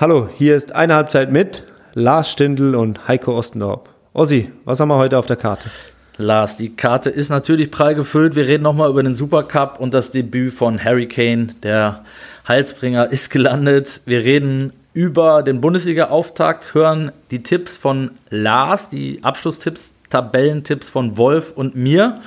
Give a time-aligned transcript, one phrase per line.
[0.00, 3.88] Hallo, hier ist eine Halbzeit mit Lars Stindl und Heiko Ostendorp.
[4.12, 5.70] Ossi, was haben wir heute auf der Karte?
[6.18, 8.36] Lars, die Karte ist natürlich prall gefüllt.
[8.36, 11.48] Wir reden nochmal über den Supercup und das Debüt von Harry Kane.
[11.64, 12.04] Der
[12.46, 14.02] Heilsbringer ist gelandet.
[14.04, 21.50] Wir reden über den Bundesliga-Auftakt, hören die Tipps von Lars, die Abschlusstipps, Tabellentipps von Wolf
[21.56, 22.20] und mir.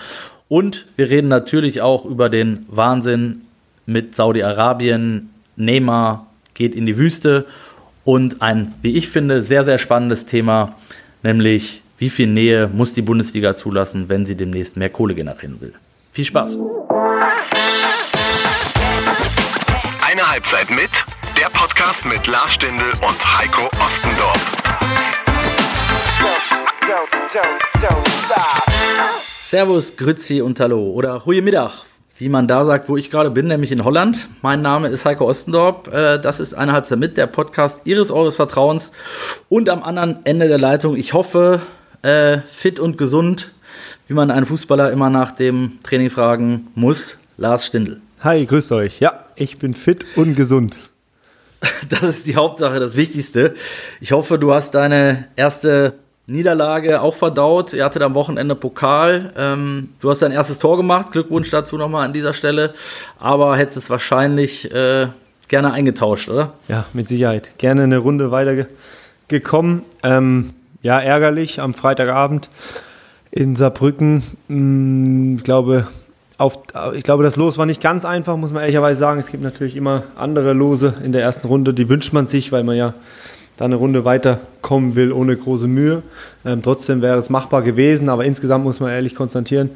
[0.49, 3.43] Und wir reden natürlich auch über den Wahnsinn
[3.85, 5.29] mit Saudi-Arabien.
[5.55, 7.45] Neymar geht in die Wüste
[8.03, 10.75] und ein, wie ich finde, sehr, sehr spannendes Thema,
[11.23, 15.73] nämlich wie viel Nähe muss die Bundesliga zulassen, wenn sie demnächst mehr Kohle generieren will.
[16.11, 16.57] Viel Spaß!
[20.03, 20.89] Eine Halbzeit mit,
[21.39, 24.61] der Podcast mit Lars Stindl und Heiko Ostendorf.
[29.47, 31.85] Servus, Grüezi und Hallo oder Goedemiddag,
[32.21, 34.29] wie man da sagt, wo ich gerade bin, nämlich in Holland.
[34.43, 35.91] Mein Name ist Heiko Ostendorp.
[35.91, 38.91] Äh, das ist eine Halbzeit mit, der Podcast Ihres, Eures Vertrauens.
[39.49, 41.61] Und am anderen Ende der Leitung, ich hoffe,
[42.03, 43.53] äh, fit und gesund,
[44.07, 47.99] wie man einen Fußballer immer nach dem Training fragen muss, Lars Stindl.
[48.23, 48.99] Hi, grüßt euch.
[48.99, 50.75] Ja, ich bin fit und gesund.
[51.89, 53.55] Das ist die Hauptsache, das Wichtigste.
[53.99, 55.93] Ich hoffe, du hast deine erste
[56.27, 57.73] Niederlage auch verdaut.
[57.73, 59.33] Ihr hattet am Wochenende Pokal.
[59.37, 61.11] Ähm, du hast dein erstes Tor gemacht.
[61.11, 62.73] Glückwunsch dazu nochmal an dieser Stelle.
[63.19, 65.07] Aber hättest es wahrscheinlich äh,
[65.47, 66.53] gerne eingetauscht, oder?
[66.67, 67.57] Ja, mit Sicherheit.
[67.57, 69.83] Gerne eine Runde weitergekommen.
[70.03, 72.49] Ähm, ja, ärgerlich am Freitagabend
[73.31, 74.23] in Saarbrücken.
[74.47, 75.87] Hm, ich glaube,
[76.37, 76.59] auf,
[76.93, 79.19] ich glaube, das Los war nicht ganz einfach, muss man ehrlicherweise sagen.
[79.19, 82.63] Es gibt natürlich immer andere Lose in der ersten Runde, die wünscht man sich, weil
[82.63, 82.93] man ja
[83.61, 86.01] da eine Runde weiterkommen will ohne große Mühe.
[86.43, 89.69] Ähm, trotzdem wäre es machbar gewesen, aber insgesamt muss man ehrlich konstatieren,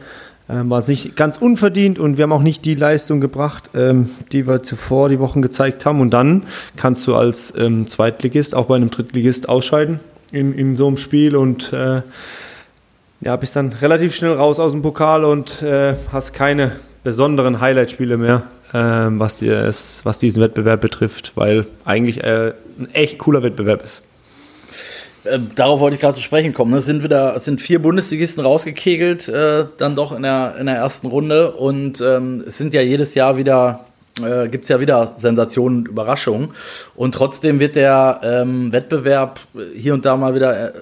[0.49, 4.09] ähm, war es nicht ganz unverdient und wir haben auch nicht die Leistung gebracht, ähm,
[4.31, 6.01] die wir zuvor die Wochen gezeigt haben.
[6.01, 6.43] Und dann
[6.75, 9.99] kannst du als ähm, Zweitligist auch bei einem Drittligist ausscheiden
[10.31, 12.01] in, in so einem Spiel und äh,
[13.23, 16.71] ja, bist dann relativ schnell raus aus dem Pokal und äh, hast keine
[17.03, 18.43] besonderen Highlight-Spiele mehr,
[18.75, 24.01] äh, was, die, was diesen Wettbewerb betrifft, weil eigentlich äh, ein echt cooler Wettbewerb ist.
[25.23, 26.73] Äh, darauf wollte ich gerade zu sprechen kommen.
[26.73, 31.07] Es sind wieder, sind vier Bundesligisten rausgekegelt, äh, dann doch in der, in der ersten
[31.07, 31.51] Runde.
[31.51, 33.85] Und ähm, es sind ja jedes Jahr wieder,
[34.21, 36.49] äh, gibt es ja wieder Sensationen und Überraschungen.
[36.95, 39.39] Und trotzdem wird der ähm, Wettbewerb
[39.75, 40.79] hier und da mal wieder äh,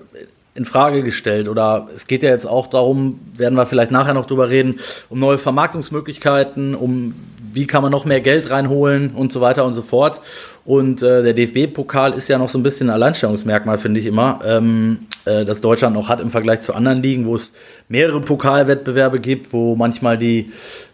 [0.56, 1.48] in Frage gestellt.
[1.48, 5.20] Oder es geht ja jetzt auch darum, werden wir vielleicht nachher noch drüber reden, um
[5.20, 7.14] neue Vermarktungsmöglichkeiten, um
[7.54, 10.22] wie kann man noch mehr Geld reinholen und so weiter und so fort.
[10.66, 14.40] Und äh, der DFB-Pokal ist ja noch so ein bisschen ein Alleinstellungsmerkmal, finde ich immer,
[14.46, 17.54] ähm, äh, das Deutschland noch hat im Vergleich zu anderen Ligen, wo es
[17.90, 20.52] mehrere Pokalwettbewerbe gibt, wo manchmal die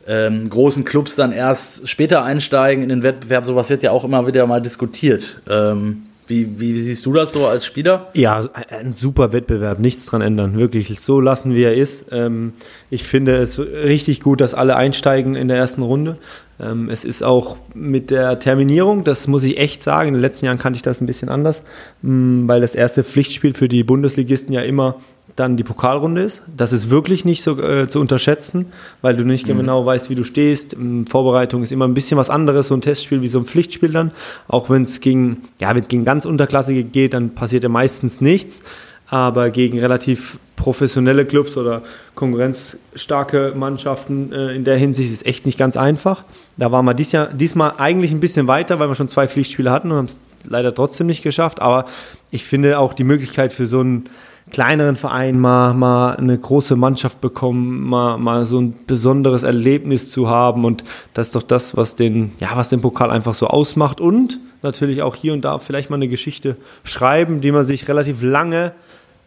[0.07, 3.45] ähm, großen Clubs dann erst später einsteigen in den Wettbewerb.
[3.45, 5.41] Sowas wird ja auch immer wieder mal diskutiert.
[5.49, 8.07] Ähm, wie, wie, siehst du das so als Spieler?
[8.13, 10.99] Ja, ein super Wettbewerb, nichts dran ändern, wirklich.
[10.99, 12.05] So lassen, wie er ist.
[12.11, 12.53] Ähm,
[12.89, 16.17] ich finde es richtig gut, dass alle einsteigen in der ersten Runde.
[16.59, 20.45] Ähm, es ist auch mit der Terminierung, das muss ich echt sagen, in den letzten
[20.45, 21.61] Jahren kannte ich das ein bisschen anders,
[22.01, 24.95] mm, weil das erste Pflichtspiel für die Bundesligisten ja immer
[25.35, 26.41] dann die Pokalrunde ist.
[26.55, 28.67] Das ist wirklich nicht so äh, zu unterschätzen,
[29.01, 29.57] weil du nicht mhm.
[29.57, 30.75] genau weißt, wie du stehst.
[31.07, 34.11] Vorbereitung ist immer ein bisschen was anderes, so ein Testspiel wie so ein Pflichtspiel dann.
[34.47, 38.21] Auch wenn es gegen, ja, wenn es gegen ganz Unterklassige geht, dann passiert ja meistens
[38.21, 38.61] nichts.
[39.07, 41.81] Aber gegen relativ professionelle Clubs oder
[42.15, 46.25] konkurrenzstarke Mannschaften äh, in der Hinsicht ist es echt nicht ganz einfach.
[46.57, 49.71] Da waren wir dies Jahr, diesmal eigentlich ein bisschen weiter, weil wir schon zwei Pflichtspiele
[49.71, 51.61] hatten und haben es leider trotzdem nicht geschafft.
[51.61, 51.85] Aber
[52.29, 54.09] ich finde auch die Möglichkeit für so einen
[54.51, 60.29] kleineren Verein mal, mal eine große Mannschaft bekommen, mal, mal so ein besonderes Erlebnis zu
[60.29, 60.65] haben.
[60.65, 60.83] Und
[61.13, 64.01] das ist doch das, was den, ja, was den Pokal einfach so ausmacht.
[64.01, 68.21] Und natürlich auch hier und da vielleicht mal eine Geschichte schreiben, die man sich relativ
[68.21, 68.73] lange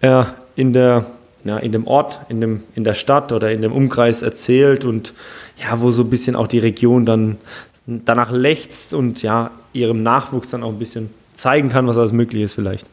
[0.00, 0.24] äh,
[0.56, 1.06] in der
[1.44, 5.12] ja, in dem Ort, in, dem, in der Stadt oder in dem Umkreis erzählt und
[5.56, 7.36] ja, wo so ein bisschen auch die Region dann
[7.84, 12.44] danach lechzt und ja, ihrem Nachwuchs dann auch ein bisschen zeigen kann, was alles möglich
[12.44, 12.86] ist vielleicht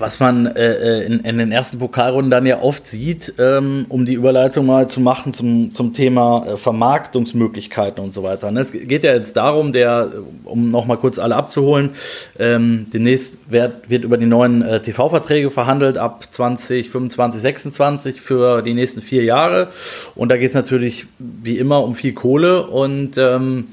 [0.00, 4.06] was man äh, äh, in, in, den ersten Pokalrunden dann ja oft sieht, ähm, um
[4.06, 8.50] die Überleitung mal zu machen zum, zum Thema äh, Vermarktungsmöglichkeiten und so weiter.
[8.50, 8.60] Ne?
[8.60, 10.10] Es geht ja jetzt darum, der,
[10.44, 11.90] um nochmal kurz alle abzuholen,
[12.38, 18.72] ähm, demnächst wird, wird über die neuen äh, TV-Verträge verhandelt ab 2025, 26 für die
[18.72, 19.68] nächsten vier Jahre.
[20.14, 23.68] Und da geht es natürlich wie immer um viel Kohle und ähm,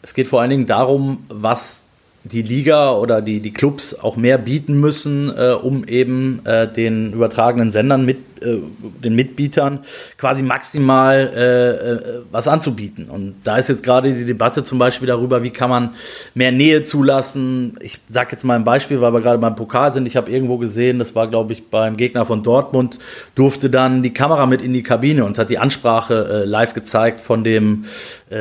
[0.00, 1.85] es geht vor allen Dingen darum, was
[2.32, 7.12] die Liga oder die, die Clubs auch mehr bieten müssen, äh, um eben äh, den
[7.12, 8.58] übertragenen Sendern mit äh,
[9.02, 9.80] den Mitbietern
[10.18, 13.08] quasi maximal äh, äh, was anzubieten.
[13.08, 15.94] Und da ist jetzt gerade die Debatte zum Beispiel darüber, wie kann man
[16.34, 17.78] mehr Nähe zulassen.
[17.80, 20.06] Ich sage jetzt mal ein Beispiel, weil wir gerade beim Pokal sind.
[20.06, 22.98] Ich habe irgendwo gesehen, das war glaube ich beim Gegner von Dortmund,
[23.34, 27.20] durfte dann die Kamera mit in die Kabine und hat die Ansprache äh, live gezeigt
[27.20, 27.84] von dem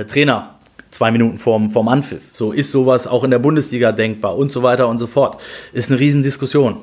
[0.08, 0.55] Trainer
[0.96, 2.24] zwei Minuten vorm, vorm Anpfiff.
[2.32, 5.42] So ist sowas auch in der Bundesliga denkbar und so weiter und so fort.
[5.74, 6.78] Ist eine Riesendiskussion.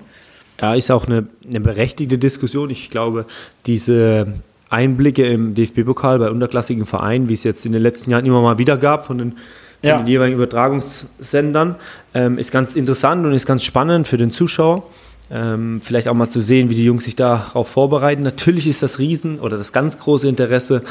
[0.61, 2.69] Ja, ist auch eine, eine berechtigte Diskussion.
[2.69, 3.25] Ich glaube,
[3.65, 4.35] diese
[4.69, 8.59] Einblicke im DFB-Pokal bei unterklassigen Vereinen, wie es jetzt in den letzten Jahren immer mal
[8.59, 9.39] wieder gab von den,
[9.81, 9.97] ja.
[9.97, 11.77] den jeweiligen Übertragungssendern,
[12.13, 14.83] ähm, ist ganz interessant und ist ganz spannend für den Zuschauer.
[15.31, 18.23] Ähm, vielleicht auch mal zu sehen, wie die Jungs sich darauf vorbereiten.
[18.23, 20.83] Natürlich ist das Riesen oder das ganz große Interesse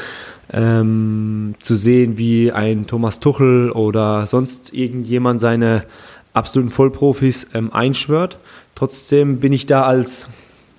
[0.52, 5.84] ähm, zu sehen, wie ein Thomas Tuchel oder sonst irgendjemand seine
[6.32, 8.38] absoluten Vollprofis ähm, einschwört.
[8.74, 10.28] Trotzdem bin ich da als,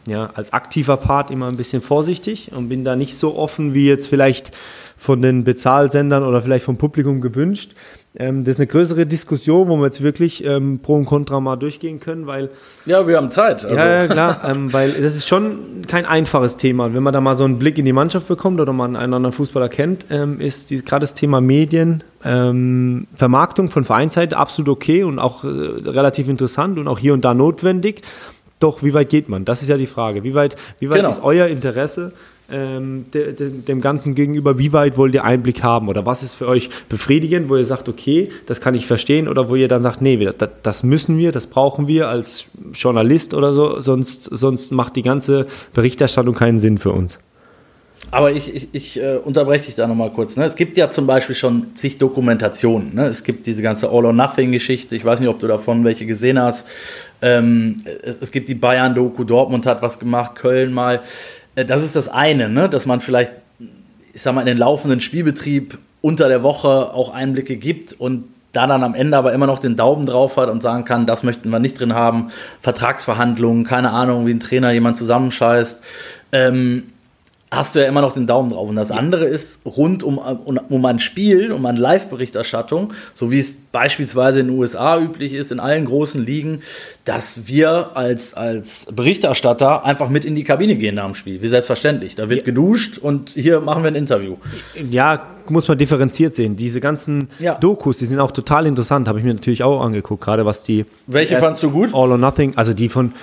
[0.08, 3.88] ja, als aktiver Part immer ein bisschen vorsichtig und bin da nicht so offen wie
[3.88, 4.52] jetzt vielleicht
[4.98, 7.74] von den Bezahlsendern oder vielleicht vom Publikum gewünscht.
[8.16, 11.56] Ähm, das ist eine größere Diskussion, wo wir jetzt wirklich ähm, Pro und Contra mal
[11.56, 12.52] durchgehen können, weil.
[12.86, 13.66] Ja, wir haben Zeit.
[13.66, 13.76] Also.
[13.76, 16.86] Ja, ja, klar, ähm, weil das ist schon kein einfaches Thema.
[16.86, 19.16] Und wenn man da mal so einen Blick in die Mannschaft bekommt oder man einen
[19.16, 25.04] anderen Fußballer kennt, ähm, ist gerade das Thema Medien, ähm, Vermarktung von Vereinsseite absolut okay
[25.04, 28.04] und auch äh, relativ interessant und auch hier und da notwendig.
[28.60, 29.44] Doch wie weit geht man?
[29.44, 30.24] Das ist ja die Frage.
[30.24, 31.10] Wie weit, wie weit genau.
[31.10, 32.14] ist euer Interesse?
[32.52, 36.34] Ähm, de, de, dem Ganzen gegenüber, wie weit wollt ihr Einblick haben oder was ist
[36.34, 39.84] für euch befriedigend, wo ihr sagt, okay, das kann ich verstehen oder wo ihr dann
[39.84, 44.72] sagt, nee, das, das müssen wir, das brauchen wir als Journalist oder so, sonst, sonst
[44.72, 47.18] macht die ganze Berichterstattung keinen Sinn für uns.
[48.12, 50.36] Aber ich, ich, ich äh, unterbreche dich da nochmal kurz.
[50.36, 50.46] Ne?
[50.46, 52.94] Es gibt ja zum Beispiel schon zig Dokumentationen.
[52.94, 53.08] Ne?
[53.08, 54.96] Es gibt diese ganze All-or-Nothing-Geschichte.
[54.96, 56.68] Ich weiß nicht, ob du davon welche gesehen hast.
[57.24, 61.02] Ähm, es, es, gibt die Bayern-Doku, Dortmund hat was gemacht, Köln mal.
[61.56, 62.70] Äh, das ist das eine, ne?
[62.70, 63.32] dass man vielleicht,
[64.14, 68.68] ich sag mal, in den laufenden Spielbetrieb unter der Woche auch Einblicke gibt und da
[68.68, 71.50] dann am Ende aber immer noch den Daumen drauf hat und sagen kann, das möchten
[71.50, 72.30] wir nicht drin haben,
[72.62, 75.84] Vertragsverhandlungen, keine Ahnung, wie ein Trainer jemand zusammenscheißt.
[76.32, 76.93] Ähm,
[77.56, 78.68] hast du ja immer noch den Daumen drauf.
[78.68, 83.40] Und das andere ist rund um, um, um ein Spiel, um eine Live-Berichterstattung, so wie
[83.40, 86.62] es beispielsweise in den USA üblich ist, in allen großen Ligen,
[87.06, 91.42] dass wir als, als Berichterstatter einfach mit in die Kabine gehen nach dem Spiel.
[91.42, 92.16] Wie selbstverständlich.
[92.16, 92.46] Da wird ja.
[92.46, 94.38] geduscht und hier machen wir ein Interview.
[94.90, 96.56] Ja, muss man differenziert sehen.
[96.56, 97.56] Diese ganzen ja.
[97.56, 100.86] Dokus, die sind auch total interessant, habe ich mir natürlich auch angeguckt, gerade was die.
[101.08, 101.94] Welche fandst du gut?
[101.94, 103.14] All or Nothing, also die von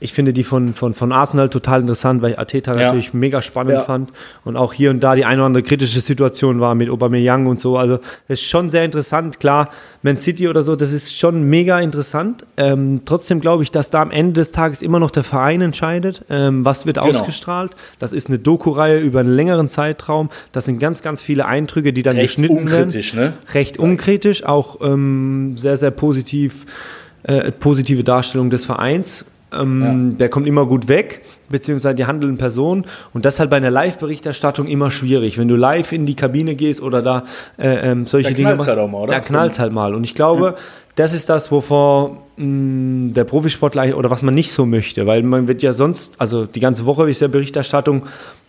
[0.00, 2.86] ich finde die von, von, von Arsenal total interessant, weil ich Ateta ja.
[2.86, 3.80] natürlich mega spannend ja.
[3.80, 4.12] fand
[4.44, 7.58] und auch hier und da die eine oder andere kritische Situation war mit Aubameyang und
[7.58, 7.76] so.
[7.76, 7.96] Also
[8.28, 9.40] das ist schon sehr interessant.
[9.40, 9.70] Klar,
[10.02, 12.46] Man City oder so, das ist schon mega interessant.
[12.56, 16.24] Ähm, trotzdem glaube ich, dass da am Ende des Tages immer noch der Verein entscheidet,
[16.30, 17.08] ähm, was wird genau.
[17.08, 17.72] ausgestrahlt.
[17.98, 20.30] Das ist eine Doku-Reihe über einen längeren Zeitraum.
[20.52, 22.90] Das sind ganz, ganz viele Eindrücke, die dann Recht geschnitten werden.
[22.90, 23.32] Recht unkritisch, ne?
[23.52, 26.66] Recht unkritisch, auch ähm, sehr, sehr positiv,
[27.24, 30.18] äh, positive Darstellung des Vereins ähm, ja.
[30.18, 32.84] Der kommt immer gut weg, beziehungsweise die handelnden Personen.
[33.12, 35.38] Und das ist halt bei einer Live-Berichterstattung immer schwierig.
[35.38, 37.24] Wenn du live in die Kabine gehst oder da
[37.56, 39.94] äh, ähm, solche da Dinge machst, halt mal, da knallt halt mal.
[39.94, 40.56] Und ich glaube,
[40.96, 45.22] das ist das, wovor mh, mm, der Profisportler oder was man nicht so möchte, weil
[45.22, 48.02] man wird ja sonst, also die ganze Woche ist ja Berichterstattung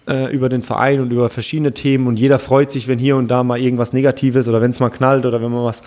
[0.07, 3.27] äh, über den Verein und über verschiedene Themen und jeder freut sich, wenn hier und
[3.27, 5.81] da mal irgendwas Negatives oder wenn es mal knallt oder wenn man was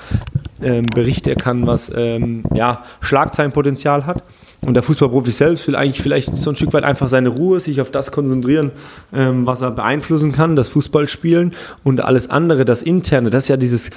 [0.62, 4.22] ähm, berichten kann, was ähm, ja, Schlagzeilenpotenzial hat.
[4.64, 7.81] Und der Fußballprofi selbst will eigentlich vielleicht so ein Stück weit einfach seine Ruhe, sich
[7.81, 8.70] auf das konzentrieren,
[9.12, 11.50] ähm, was er beeinflussen kann, das Fußballspielen
[11.82, 13.90] und alles andere, das Interne, das ist ja dieses,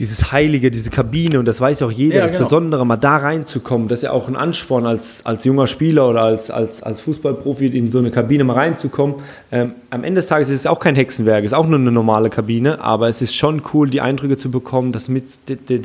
[0.00, 2.44] dieses Heilige, diese Kabine und das weiß ja auch jeder, ja, das genau.
[2.44, 6.22] Besondere, mal da reinzukommen, das ist ja auch ein Ansporn als, als junger Spieler oder
[6.22, 9.16] als, als, als Fußballprofi in so eine Kabine mal reinzukommen.
[9.52, 11.92] Ähm, am Ende des Tages ist es auch kein Hexenwerk, es ist auch nur eine
[11.92, 15.82] normale Kabine, aber es ist schon cool, die Eindrücke zu bekommen, das mit, die, die,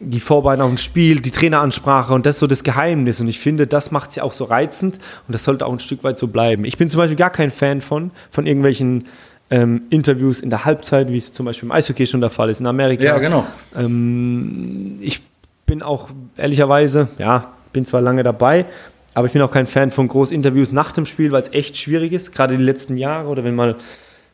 [0.00, 3.20] die Vorbereitung auf ein Spiel, die Traineransprache und das ist so das Geheimnis.
[3.20, 4.96] Und ich finde, das macht es ja auch so reizend
[5.28, 6.64] und das sollte auch ein Stück weit so bleiben.
[6.64, 9.04] Ich bin zum Beispiel gar kein Fan von, von irgendwelchen
[9.50, 12.60] ähm, Interviews in der Halbzeit, wie es zum Beispiel im Eishockey schon der Fall ist,
[12.60, 13.04] in Amerika.
[13.04, 13.46] Ja, genau.
[13.76, 15.20] Ähm, ich
[15.66, 18.64] bin auch ehrlicherweise, ja, bin zwar lange dabei,
[19.12, 22.12] aber ich bin auch kein Fan von Großinterviews nach dem Spiel, weil es echt schwierig
[22.12, 23.76] ist, gerade die letzten Jahre oder wenn mal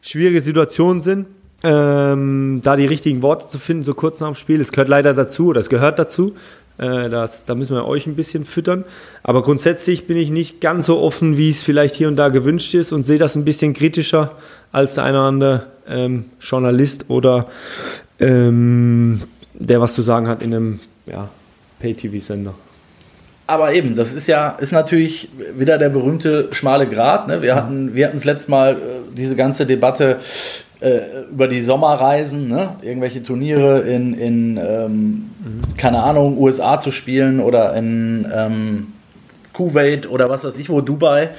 [0.00, 1.26] schwierige Situationen sind
[1.66, 4.60] ähm, da die richtigen Worte zu finden, so kurz nach dem Spiel.
[4.60, 6.34] Es gehört leider dazu, das gehört dazu.
[6.78, 8.84] Äh, das, da müssen wir euch ein bisschen füttern.
[9.24, 12.72] Aber grundsätzlich bin ich nicht ganz so offen, wie es vielleicht hier und da gewünscht
[12.74, 14.32] ist und sehe das ein bisschen kritischer
[14.70, 17.48] als der eine oder andere ähm, Journalist oder
[18.20, 19.22] ähm,
[19.54, 21.28] der was zu sagen hat in einem ja,
[21.80, 22.54] Pay-TV-Sender.
[23.46, 27.28] Aber eben, das ist ja, ist natürlich wieder der berühmte schmale Grat.
[27.28, 27.42] Ne?
[27.42, 28.76] Wir hatten, wir hatten das letzte Mal äh,
[29.16, 30.18] diese ganze Debatte
[30.80, 30.98] äh,
[31.30, 32.70] über die Sommerreisen, ne?
[32.82, 35.76] irgendwelche Turniere in, in ähm, mhm.
[35.76, 38.86] keine Ahnung, USA zu spielen oder in ähm,
[39.52, 41.30] Kuwait oder was weiß ich wo, Dubai.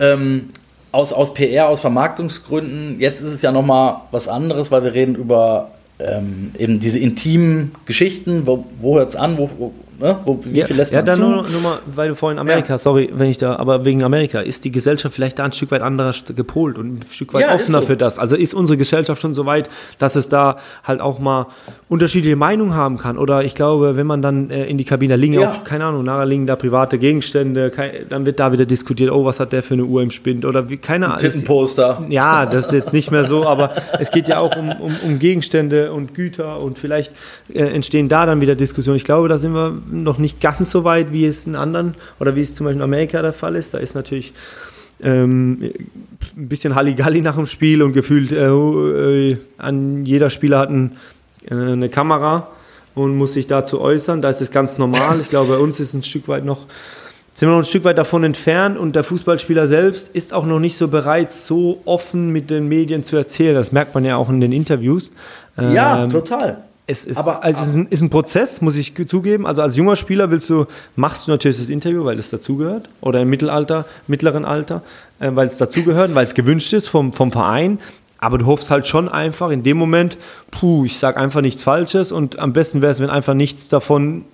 [0.00, 0.48] Ähm,
[0.90, 3.00] aus, aus PR, aus Vermarktungsgründen.
[3.00, 7.72] Jetzt ist es ja nochmal was anderes, weil wir reden über ähm, eben diese intimen
[7.86, 8.46] Geschichten.
[8.46, 9.38] Wo, wo hört es an?
[9.38, 9.72] Wo, wo,
[10.02, 10.18] Ne?
[10.24, 11.22] Wo, wie ja, viel lässt ja, man dann zu?
[11.22, 12.78] Nur, nur mal, weil du vorhin Amerika, ja.
[12.78, 15.80] sorry, wenn ich da, aber wegen Amerika, ist die Gesellschaft vielleicht da ein Stück weit
[15.80, 17.86] anders gepolt und ein Stück weit ja, offener so.
[17.86, 18.18] für das?
[18.18, 19.68] Also ist unsere Gesellschaft schon so weit,
[20.00, 21.46] dass es da halt auch mal
[21.92, 23.18] unterschiedliche Meinungen haben kann?
[23.18, 26.04] Oder ich glaube, wenn man dann äh, in die Kabine, liegen ja auch, keine Ahnung,
[26.04, 29.62] nachher liegen da private Gegenstände, kein, dann wird da wieder diskutiert, oh, was hat der
[29.62, 30.46] für eine Uhr im Spind?
[30.46, 31.18] Oder wie, keine Ahnung.
[31.18, 32.06] Tittenposter.
[32.08, 35.18] Ja, das ist jetzt nicht mehr so, aber es geht ja auch um, um, um
[35.18, 37.12] Gegenstände und Güter und vielleicht
[37.52, 38.96] äh, entstehen da dann wieder Diskussionen.
[38.96, 42.34] Ich glaube, da sind wir noch nicht ganz so weit, wie es in anderen oder
[42.34, 43.74] wie es zum Beispiel in Amerika der Fall ist.
[43.74, 44.32] Da ist natürlich
[45.02, 45.58] ähm,
[46.36, 50.92] ein bisschen Halligalli nach dem Spiel und gefühlt äh, äh, an jeder Spieler hat ein,
[51.50, 52.48] eine Kamera
[52.94, 54.22] und muss sich dazu äußern.
[54.22, 55.20] Da ist es ganz normal.
[55.20, 56.66] Ich glaube, bei uns ist ein Stück weit noch
[57.34, 60.60] sind wir noch ein Stück weit davon entfernt und der Fußballspieler selbst ist auch noch
[60.60, 63.54] nicht so bereit, so offen mit den Medien zu erzählen.
[63.54, 65.10] Das merkt man ja auch in den Interviews.
[65.56, 66.58] Ja, ähm, total.
[66.86, 69.46] Es ist, aber, also es ist ein, ist ein, Prozess, muss ich zugeben.
[69.46, 72.88] Also als junger Spieler willst du, machst du natürlich das Interview, weil es dazugehört.
[73.00, 74.82] Oder im Mittelalter, mittleren Alter,
[75.20, 77.78] äh, weil es dazugehört, weil es gewünscht ist vom, vom Verein.
[78.22, 80.16] Aber du hoffst halt schon einfach in dem Moment,
[80.52, 84.24] puh, ich sage einfach nichts Falsches und am besten wäre es, wenn einfach nichts davon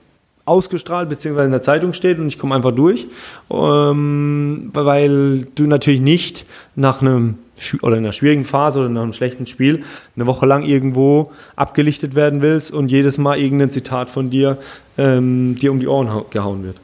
[0.45, 1.45] ausgestrahlt bzw.
[1.45, 3.07] in der Zeitung steht und ich komme einfach durch,
[3.51, 6.45] ähm, weil du natürlich nicht
[6.77, 7.39] nach einem
[7.81, 9.85] oder in einer schwierigen Phase oder in einem schlechten Spiel
[10.17, 14.59] eine Woche lang irgendwo abgelichtet werden willst und jedes Mal irgendein Zitat von dir
[14.99, 16.77] ähm, dir um die Ohren gehauen wird.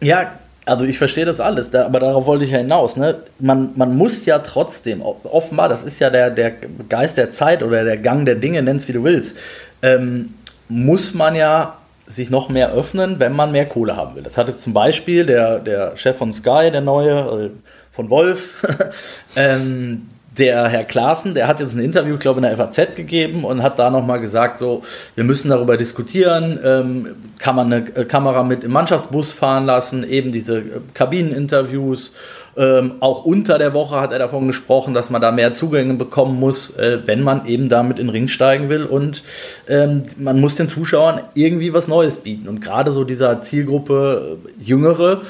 [0.00, 0.30] Ja,
[0.66, 2.96] also ich verstehe das alles, aber darauf wollte ich ja hinaus.
[2.96, 3.16] Ne?
[3.38, 6.52] Man, man muss ja trotzdem, offenbar, das ist ja der, der
[6.88, 9.36] Geist der Zeit oder der Gang der Dinge, nenn's wie du willst,
[9.82, 10.34] ähm,
[10.68, 11.76] muss man ja
[12.06, 14.22] sich noch mehr öffnen, wenn man mehr Kohle haben will.
[14.22, 17.50] Das hat jetzt zum Beispiel der, der Chef von Sky, der neue, äh,
[17.92, 18.64] von Wolf,
[19.36, 20.08] ähm,
[20.40, 23.62] der Herr Klaassen, der hat jetzt ein Interview, glaube ich, in der FAZ gegeben und
[23.62, 24.82] hat da nochmal gesagt, so,
[25.14, 30.02] wir müssen darüber diskutieren, ähm, kann man eine äh, Kamera mit im Mannschaftsbus fahren lassen,
[30.02, 30.62] eben diese äh,
[30.94, 32.12] Kabineninterviews.
[32.56, 36.40] Ähm, auch unter der Woche hat er davon gesprochen, dass man da mehr Zugänge bekommen
[36.40, 38.84] muss, äh, wenn man eben damit in den Ring steigen will.
[38.84, 39.22] Und
[39.68, 42.48] ähm, man muss den Zuschauern irgendwie was Neues bieten.
[42.48, 45.20] Und gerade so dieser Zielgruppe äh, Jüngere,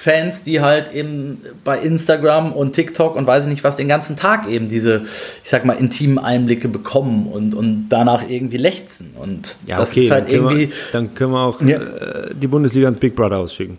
[0.00, 4.14] Fans, die halt eben bei Instagram und TikTok und weiß ich nicht was den ganzen
[4.14, 5.02] Tag eben diese,
[5.42, 9.10] ich sag mal, intimen Einblicke bekommen und, und danach irgendwie lechzen.
[9.16, 10.68] Und ja, das okay, ist halt dann irgendwie.
[10.68, 11.78] Wir, dann können wir auch ja.
[11.78, 13.78] äh, die Bundesliga ins Big Brother ausschicken.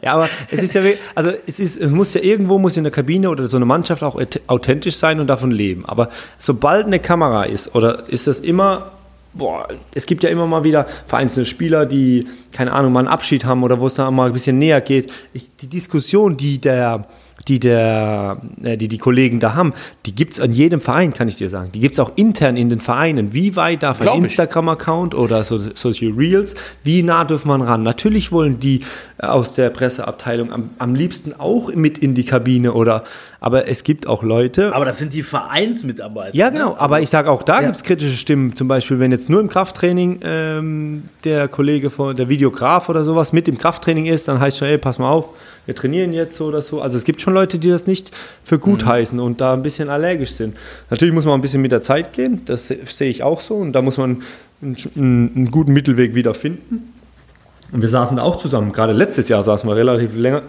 [0.02, 0.82] ja, aber es ist ja,
[1.14, 4.02] also es ist, es muss ja irgendwo muss in der Kabine oder so eine Mannschaft
[4.02, 5.86] auch authentisch sein und davon leben.
[5.86, 8.94] Aber sobald eine Kamera ist, oder ist das immer
[9.36, 13.46] boah, es gibt ja immer mal wieder vereinzelte Spieler, die, keine Ahnung, mal einen Abschied
[13.46, 15.12] haben oder wo es da mal ein bisschen näher geht.
[15.34, 17.08] Ich, die Diskussion, die der,
[17.48, 19.74] die der, äh, die die Kollegen da haben,
[20.06, 21.72] die gibt es an jedem Verein, kann ich dir sagen.
[21.74, 23.34] Die gibt es auch intern in den Vereinen.
[23.34, 27.84] Wie weit darf ein Instagram-Account oder so, solche Reels, wie nah dürfen man ran?
[27.84, 28.82] Natürlich wollen die
[29.18, 33.04] äh, aus der Presseabteilung am, am liebsten auch mit in die Kabine oder
[33.46, 34.74] aber es gibt auch Leute.
[34.74, 36.36] Aber das sind die Vereinsmitarbeiter.
[36.36, 36.72] Ja, genau.
[36.72, 36.80] Ne?
[36.80, 37.68] Aber ich sage auch, da ja.
[37.68, 38.56] gibt es kritische Stimmen.
[38.56, 43.34] Zum Beispiel, wenn jetzt nur im Krafttraining ähm, der Kollege von der Videograf oder sowas
[43.34, 45.26] mit im Krafttraining ist, dann heißt schon, ey, pass mal auf,
[45.68, 46.82] wir trainieren jetzt so oder so.
[46.82, 48.10] Also es gibt schon Leute, die das nicht
[48.44, 48.90] für gut mhm.
[48.90, 50.58] heißen und da ein bisschen allergisch sind.
[50.90, 53.58] Natürlich muss man ein bisschen mit der Zeit gehen, das sehe ich auch so.
[53.58, 54.24] Und da muss man
[54.64, 56.95] einen, einen guten Mittelweg wieder finden.
[57.72, 60.44] Und wir saßen auch zusammen, gerade letztes Jahr saßen wir relativ länger,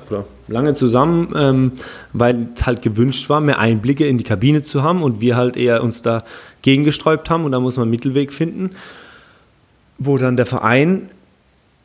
[0.48, 1.72] lange zusammen, ähm,
[2.12, 5.56] weil es halt gewünscht war, mehr Einblicke in die Kabine zu haben und wir halt
[5.56, 6.24] eher uns da
[6.62, 8.70] gegengesträubt haben und da muss man einen Mittelweg finden,
[9.98, 11.08] wo dann der Verein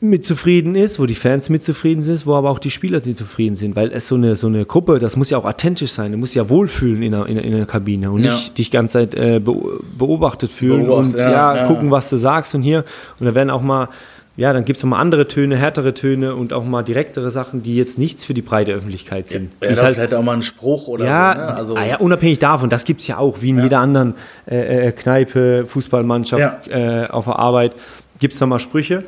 [0.03, 3.15] mit zufrieden ist, wo die Fans mit zufrieden sind, wo aber auch die Spieler mit
[3.15, 6.11] zufrieden sind, weil es so eine, so eine Gruppe, das muss ja auch authentisch sein,
[6.11, 8.33] du musst ja wohlfühlen in der, in der, in der Kabine und ja.
[8.33, 12.55] nicht dich ganze Zeit äh, beobachtet fühlen Beobacht, und ja, ja, gucken, was du sagst
[12.55, 12.83] und hier.
[13.19, 13.89] Und da werden auch mal
[14.37, 17.75] ja, dann gibt es mal andere Töne, härtere Töne und auch mal direktere Sachen, die
[17.75, 19.51] jetzt nichts für die breite Öffentlichkeit sind.
[19.61, 21.39] Ja, ist halt vielleicht auch mal ein Spruch oder ja, so.
[21.39, 21.47] Ne?
[21.55, 23.63] Also ah, ja, unabhängig davon, das gibt es ja auch, wie in ja.
[23.63, 24.15] jeder anderen
[24.49, 27.03] äh, äh, Kneipe, Fußballmannschaft ja.
[27.03, 27.75] äh, auf der Arbeit,
[28.19, 29.03] gibt es da mal Sprüche.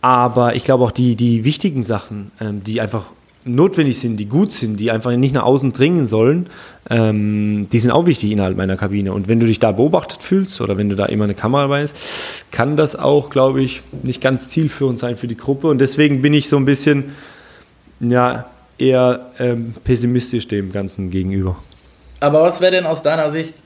[0.00, 3.06] Aber ich glaube auch die, die wichtigen Sachen, ähm, die einfach
[3.46, 6.46] notwendig sind, die gut sind, die einfach nicht nach außen dringen sollen,
[6.90, 9.12] ähm, die sind auch wichtig innerhalb meiner Kabine.
[9.12, 11.82] Und wenn du dich da beobachtet fühlst oder wenn du da immer eine Kamera dabei
[11.82, 15.68] hast, kann das auch, glaube ich, nicht ganz zielführend sein für die Gruppe.
[15.68, 17.16] Und deswegen bin ich so ein bisschen,
[18.00, 18.46] ja,
[18.78, 21.56] eher ähm, pessimistisch dem Ganzen gegenüber.
[22.20, 23.62] Aber was wäre denn aus deiner Sicht,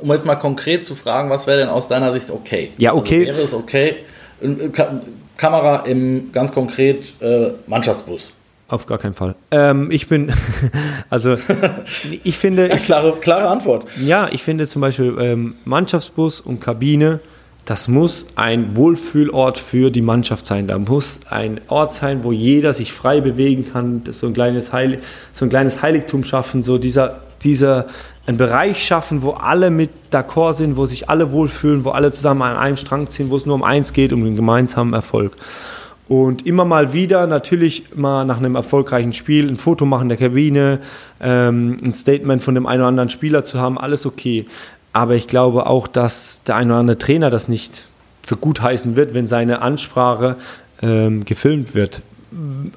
[0.00, 2.70] um jetzt mal konkret zu fragen, was wäre denn aus deiner Sicht okay?
[2.78, 3.20] Ja, okay.
[3.20, 3.96] Also wäre es okay?
[4.72, 5.00] Ka
[5.36, 8.30] Kamera im ganz konkret äh, Mannschaftsbus.
[8.68, 9.34] Auf gar keinen Fall.
[9.50, 10.32] Ähm, ich bin,
[11.10, 11.36] also
[12.22, 12.68] ich finde.
[12.68, 13.86] Ja, klare, klare Antwort.
[14.00, 17.20] Ja, ich finde zum Beispiel ähm, Mannschaftsbus und Kabine,
[17.64, 20.66] das muss ein Wohlfühlort für die Mannschaft sein.
[20.66, 24.98] Da muss ein Ort sein, wo jeder sich frei bewegen kann, so ein kleines, Heil,
[25.32, 27.86] so ein kleines Heiligtum schaffen, so dieser, dieser
[28.26, 32.42] einen Bereich schaffen, wo alle mit d'accord sind, wo sich alle wohlfühlen, wo alle zusammen
[32.42, 35.36] an einem Strang ziehen, wo es nur um eins geht, um den gemeinsamen Erfolg.
[36.06, 40.18] Und immer mal wieder natürlich mal nach einem erfolgreichen Spiel ein Foto machen in der
[40.18, 40.80] Kabine,
[41.18, 44.44] ähm, ein Statement von dem einen oder anderen Spieler zu haben, alles okay.
[44.94, 47.84] Aber ich glaube auch, dass der ein oder andere Trainer das nicht
[48.22, 50.36] für gut heißen wird, wenn seine Ansprache
[50.80, 52.00] ähm, gefilmt wird.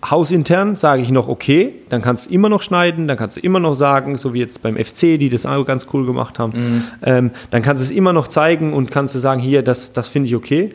[0.07, 3.59] Hausintern sage ich noch okay, dann kannst du immer noch schneiden, dann kannst du immer
[3.59, 6.83] noch sagen, so wie jetzt beim FC, die das auch ganz cool gemacht haben, mhm.
[7.03, 10.07] ähm, dann kannst du es immer noch zeigen und kannst du sagen, hier, das, das
[10.07, 10.71] finde ich okay.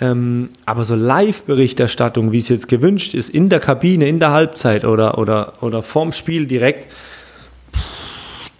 [0.00, 4.84] Ähm, aber so Live-Berichterstattung, wie es jetzt gewünscht ist, in der Kabine, in der Halbzeit
[4.84, 6.88] oder, oder, oder vorm Spiel direkt,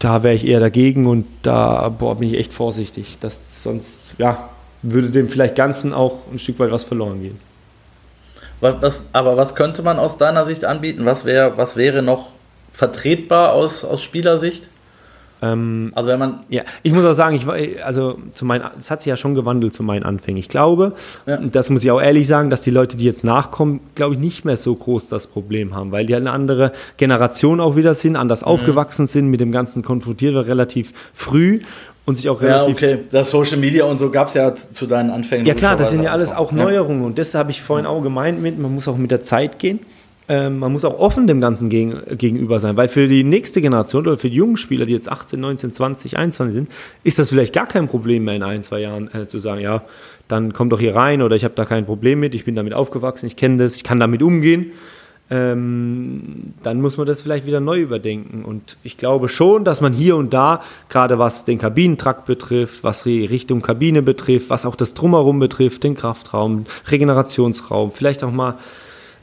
[0.07, 3.19] da wäre ich eher dagegen und da boah, bin ich echt vorsichtig.
[3.19, 4.51] Das sonst, ja,
[4.83, 7.41] würde dem vielleicht Ganzen auch ein Stück weit was verloren gehen.
[8.61, 11.05] Was, was, aber was könnte man aus deiner Sicht anbieten?
[11.07, 12.31] Was, wär, was wäre noch
[12.73, 14.69] vertretbar aus, aus Spielersicht?
[15.43, 16.41] Ähm, also wenn man.
[16.49, 19.35] Ja, ich muss auch sagen, ich war, also zu meinen, es hat sich ja schon
[19.35, 20.39] gewandelt zu meinen Anfängen.
[20.39, 20.95] Ich glaube,
[21.27, 21.37] ja.
[21.39, 24.45] das muss ich auch ehrlich sagen, dass die Leute, die jetzt nachkommen, glaube ich, nicht
[24.45, 28.17] mehr so groß das Problem haben, weil die halt eine andere Generation auch wieder sind,
[28.17, 28.49] anders mhm.
[28.49, 31.61] aufgewachsen sind, mit dem Ganzen konfrontiert war relativ früh
[32.07, 32.81] und sich auch relativ.
[32.81, 33.03] Ja, okay.
[33.11, 35.45] Das Social Media und so gab es ja zu deinen Anfängen.
[35.45, 38.41] Ja, klar, das sind ja alles auch Neuerungen und das habe ich vorhin auch gemeint
[38.41, 39.81] mit, man muss auch mit der Zeit gehen.
[40.29, 44.07] Ähm, man muss auch offen dem Ganzen gegen, gegenüber sein, weil für die nächste Generation
[44.07, 46.69] oder für die jungen Spieler, die jetzt 18, 19, 20, 21 sind,
[47.05, 49.85] ist das vielleicht gar kein Problem mehr in ein, zwei Jahren äh, zu sagen, ja,
[50.27, 52.75] dann komm doch hier rein oder ich habe da kein Problem mit, ich bin damit
[52.75, 54.73] aufgewachsen, ich kenne das, ich kann damit umgehen.
[55.29, 58.45] Ähm, dann muss man das vielleicht wieder neu überdenken.
[58.45, 63.03] Und ich glaube schon, dass man hier und da, gerade was den Kabinentrakt betrifft, was
[63.03, 68.57] die Richtung Kabine betrifft, was auch das Drumherum betrifft, den Kraftraum, Regenerationsraum, vielleicht auch mal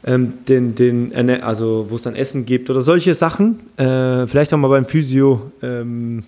[0.05, 1.13] ähm, den, den,
[1.43, 3.59] also wo es dann Essen gibt oder solche Sachen.
[3.77, 6.23] Äh, vielleicht auch mal beim Physio ähm,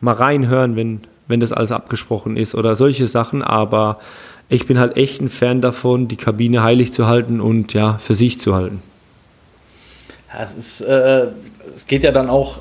[0.00, 3.42] mal reinhören, wenn, wenn das alles abgesprochen ist oder solche Sachen.
[3.42, 3.98] Aber
[4.48, 8.14] ich bin halt echt ein Fan davon, die Kabine heilig zu halten und ja, für
[8.14, 8.82] sich zu halten.
[10.32, 11.28] Ja, es, ist, äh,
[11.74, 12.60] es geht ja dann auch,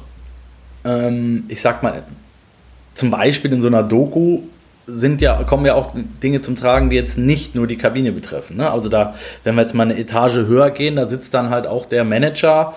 [0.86, 2.04] ähm, ich sag mal,
[2.94, 4.40] zum Beispiel in so einer Doku
[4.88, 8.58] sind ja, kommen ja auch Dinge zum Tragen, die jetzt nicht nur die Kabine betreffen.
[8.58, 8.70] Ne?
[8.70, 11.86] Also da, wenn wir jetzt mal eine Etage höher gehen, da sitzt dann halt auch
[11.86, 12.76] der Manager,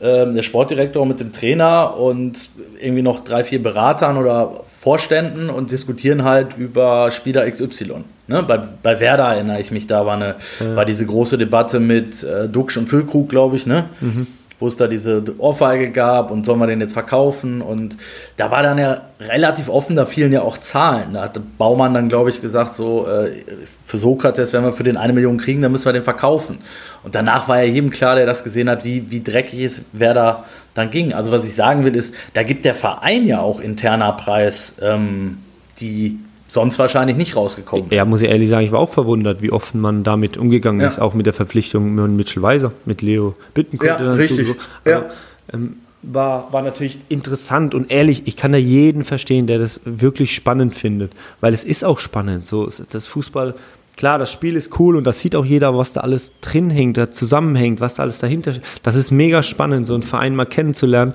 [0.00, 5.70] äh, der Sportdirektor mit dem Trainer und irgendwie noch drei, vier Beratern oder Vorständen und
[5.70, 8.04] diskutieren halt über Spieler XY.
[8.26, 8.42] Ne?
[8.42, 10.76] Bei, bei Werder erinnere ich mich, da war, eine, ja.
[10.76, 13.66] war diese große Debatte mit äh, Duxch und Füllkrug, glaube ich.
[13.66, 13.84] Ne?
[14.00, 14.26] Mhm
[14.60, 17.62] wo es da diese Ohrfeige gab und soll man den jetzt verkaufen?
[17.62, 17.96] Und
[18.36, 21.14] da war dann ja relativ offen, da fielen ja auch Zahlen.
[21.14, 23.42] Da hat Baumann dann, glaube ich, gesagt, so äh,
[23.84, 26.58] für Sokrates, wenn wir für den eine Million kriegen, dann müssen wir den verkaufen.
[27.02, 30.14] Und danach war ja jedem klar, der das gesehen hat, wie, wie dreckig es wer
[30.14, 30.44] da
[30.74, 31.12] dann ging.
[31.12, 35.38] Also was ich sagen will, ist, da gibt der Verein ja auch interner Preis, ähm,
[35.80, 36.20] die
[36.50, 37.86] sonst wahrscheinlich nicht rausgekommen.
[37.90, 40.88] Ja, muss ich ehrlich sagen, ich war auch verwundert, wie offen man damit umgegangen ja.
[40.88, 43.88] ist, auch mit der Verpflichtung mit Mitchell Weiser, mit Leo Bittenkurt.
[43.88, 44.48] Ja, richtig.
[44.48, 44.90] So.
[44.90, 45.04] Ja.
[45.52, 50.34] Ähm, war, war natürlich interessant und ehrlich, ich kann da jeden verstehen, der das wirklich
[50.34, 52.46] spannend findet, weil es ist auch spannend.
[52.46, 53.54] So, das Fußball
[54.00, 56.96] Klar, das Spiel ist cool und das sieht auch jeder, was da alles drin hängt,
[56.96, 58.54] da zusammenhängt, was da alles dahinter.
[58.82, 61.12] Das ist mega spannend, so einen Verein mal kennenzulernen.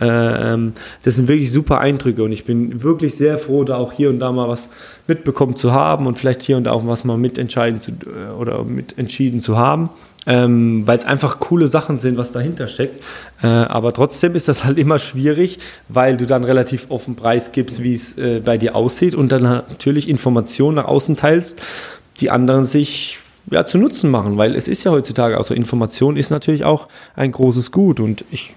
[0.00, 4.08] Ähm, das sind wirklich super Eindrücke und ich bin wirklich sehr froh, da auch hier
[4.08, 4.68] und da mal was
[5.08, 8.62] mitbekommen zu haben und vielleicht hier und da auch was mal mitentscheiden zu, äh, oder
[8.62, 9.90] mitentschieden zu haben.
[10.26, 13.02] Ähm, weil es einfach coole Sachen sind, was dahinter steckt.
[13.42, 17.82] Äh, aber trotzdem ist das halt immer schwierig, weil du dann relativ offen Preis gibst,
[17.82, 21.62] wie es äh, bei dir aussieht und dann natürlich Informationen nach außen teilst
[22.20, 23.18] die anderen sich
[23.50, 26.88] ja, zu Nutzen machen, weil es ist ja heutzutage auch so, Information ist natürlich auch
[27.16, 28.54] ein großes Gut und ich,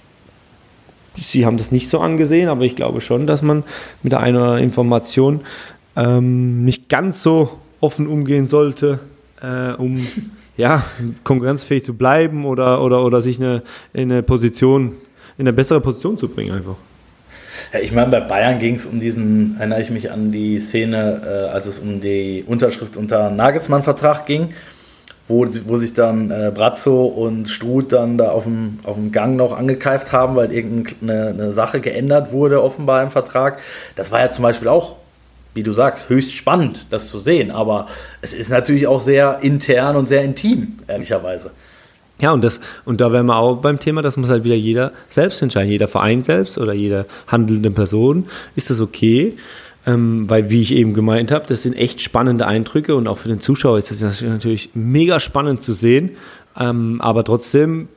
[1.14, 3.64] Sie haben das nicht so angesehen, aber ich glaube schon, dass man
[4.02, 5.42] mit einer Information
[5.96, 9.00] ähm, nicht ganz so offen umgehen sollte,
[9.42, 9.98] äh, um
[10.58, 10.84] ja,
[11.24, 14.94] konkurrenzfähig zu bleiben oder, oder, oder sich eine, in eine Position,
[15.38, 16.76] in eine bessere Position zu bringen einfach.
[17.74, 21.22] Ja, ich meine, bei Bayern ging es um diesen, erinnere ich mich an die Szene,
[21.26, 24.50] äh, als es um die Unterschrift unter Nagelsmann-Vertrag ging,
[25.28, 29.36] wo, wo sich dann äh, Brazzo und Struth dann da auf dem, auf dem Gang
[29.36, 33.60] noch angekeift haben, weil irgendeine Sache geändert wurde, offenbar im Vertrag.
[33.96, 34.96] Das war ja zum Beispiel auch
[35.54, 37.52] wie du sagst, höchst spannend, das zu sehen.
[37.52, 37.88] Aber
[38.22, 41.52] es ist natürlich auch sehr intern und sehr intim, ehrlicherweise.
[42.22, 44.92] Ja, und, das, und da wären wir auch beim Thema, das muss halt wieder jeder
[45.10, 48.26] selbst entscheiden, jeder Verein selbst oder jede handelnde Person.
[48.56, 49.34] Ist das okay?
[49.88, 53.30] Ähm, weil, wie ich eben gemeint habe, das sind echt spannende Eindrücke und auch für
[53.30, 56.12] den Zuschauer ist das natürlich mega spannend zu sehen.
[56.60, 57.88] Ähm, aber trotzdem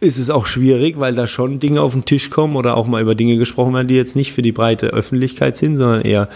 [0.00, 3.00] ist es auch schwierig, weil da schon Dinge auf den Tisch kommen oder auch mal
[3.00, 6.28] über Dinge gesprochen werden, die jetzt nicht für die breite Öffentlichkeit sind, sondern eher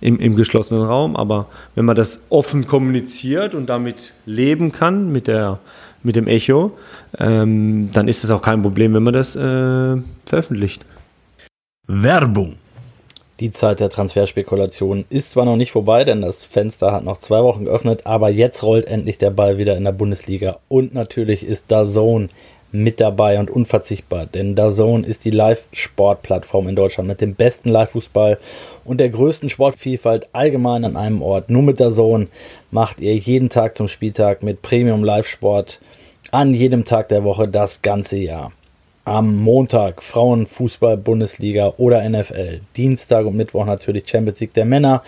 [0.00, 1.16] im, im geschlossenen Raum.
[1.16, 5.58] Aber wenn man das offen kommuniziert und damit leben kann, mit, der,
[6.06, 6.72] mit dem Echo,
[7.18, 10.84] ähm, dann ist es auch kein Problem, wenn man das äh, veröffentlicht.
[11.86, 12.54] Werbung.
[13.38, 17.42] Die Zeit der Transferspekulation ist zwar noch nicht vorbei, denn das Fenster hat noch zwei
[17.42, 20.58] Wochen geöffnet, aber jetzt rollt endlich der Ball wieder in der Bundesliga.
[20.68, 22.28] Und natürlich ist da Zone
[22.72, 28.38] mit dabei und unverzichtbar, denn DAZN ist die Live-Sport-Plattform in Deutschland mit dem besten Live-Fußball
[28.84, 31.50] und der größten Sportvielfalt allgemein an einem Ort.
[31.50, 32.28] Nur mit DAZN
[32.70, 35.80] macht ihr jeden Tag zum Spieltag mit Premium Live-Sport
[36.36, 38.52] an jedem Tag der Woche das ganze Jahr.
[39.06, 45.02] Am Montag Frauenfußball Bundesliga oder NFL, Dienstag und Mittwoch natürlich Champions League der Männer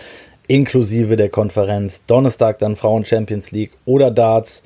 [0.47, 4.63] inklusive der Konferenz, Donnerstag dann Frauen Champions League oder Darts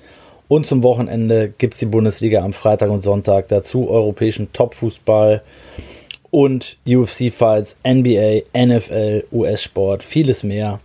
[0.47, 3.49] und zum Wochenende gibt es die Bundesliga am Freitag und Sonntag.
[3.49, 5.41] Dazu europäischen Topfußball
[6.31, 10.79] und UFC-Fights, NBA, NFL, US-Sport, vieles mehr.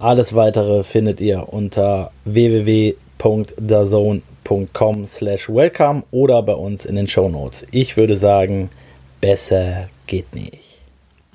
[0.00, 4.33] Alles weitere findet ihr unter www.dazone.com
[5.06, 7.66] slash welcome oder bei uns in den Show Notes.
[7.70, 8.70] Ich würde sagen,
[9.20, 10.74] besser geht nicht.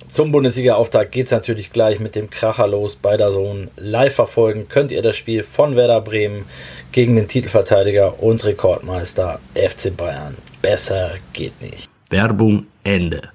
[0.10, 3.68] Zum Bundesliga-Auftakt geht es natürlich gleich mit dem Kracher los bei der Zone.
[3.78, 6.46] Live verfolgen könnt ihr das Spiel von Werder Bremen
[6.92, 10.36] gegen den Titelverteidiger und Rekordmeister FC Bayern.
[10.62, 11.90] Besser geht nicht.
[12.10, 13.30] Werbung Ende.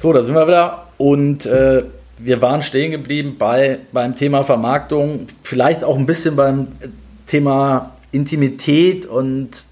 [0.00, 1.84] So, da sind wir wieder und äh,
[2.18, 6.68] wir waren stehen geblieben bei, beim Thema Vermarktung, vielleicht auch ein bisschen beim
[7.26, 9.64] Thema Intimität und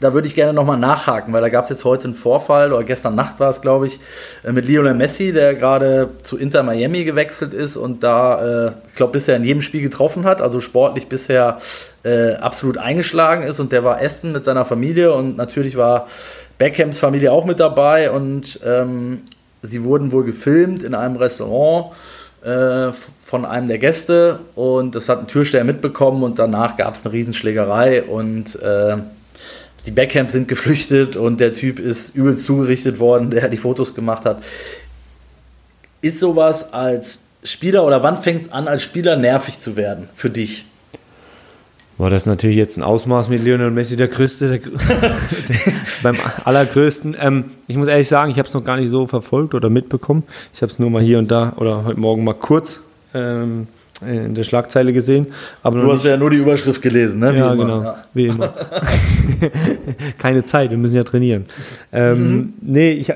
[0.00, 2.84] da würde ich gerne nochmal nachhaken, weil da gab es jetzt heute einen Vorfall, oder
[2.84, 4.00] gestern Nacht war es, glaube ich,
[4.44, 8.94] äh, mit Lionel Messi, der gerade zu Inter Miami gewechselt ist und da, äh, ich
[8.94, 11.58] glaube, bisher in jedem Spiel getroffen hat, also sportlich bisher
[12.02, 13.60] äh, absolut eingeschlagen ist.
[13.60, 16.08] Und der war Essen mit seiner Familie und natürlich war
[16.58, 18.10] Beckhams Familie auch mit dabei.
[18.10, 19.22] Und ähm,
[19.62, 21.92] sie wurden wohl gefilmt in einem Restaurant
[22.42, 22.92] äh,
[23.24, 27.12] von einem der Gäste und das hat ein Türsteher mitbekommen und danach gab es eine
[27.12, 28.96] Riesenschlägerei und äh,
[29.86, 34.24] die Beckhams sind geflüchtet und der Typ ist übelst zugerichtet worden, der die Fotos gemacht
[34.24, 34.42] hat.
[36.02, 40.30] Ist sowas als Spieler oder wann fängt es an, als Spieler nervig zu werden für
[40.30, 40.64] dich?
[42.00, 44.60] War das natürlich jetzt ein Ausmaß mit Lionel Messi, der größte, der,
[46.02, 47.14] beim allergrößten.
[47.20, 50.22] Ähm, ich muss ehrlich sagen, ich habe es noch gar nicht so verfolgt oder mitbekommen.
[50.54, 52.80] Ich habe es nur mal hier und da oder heute Morgen mal kurz
[53.12, 53.66] ähm,
[54.00, 55.26] in der Schlagzeile gesehen.
[55.62, 57.34] Aber du hast ja nur die Überschrift gelesen, ne?
[57.34, 57.64] Wie ja, immer.
[57.64, 57.82] genau.
[57.82, 58.04] Ja.
[58.14, 58.48] Wie immer.
[60.18, 61.44] Keine Zeit, wir müssen ja trainieren.
[61.92, 62.52] Ähm, mhm.
[62.62, 63.12] Nee, ich,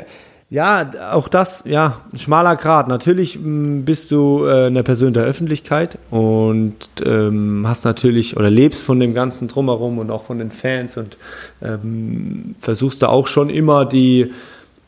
[0.54, 2.86] ja, auch das, ja, ein schmaler Grad.
[2.86, 8.80] Natürlich hm, bist du äh, eine Person der Öffentlichkeit und ähm, hast natürlich oder lebst
[8.80, 11.18] von dem ganzen Drumherum und auch von den Fans und
[11.60, 14.30] ähm, versuchst da auch schon immer die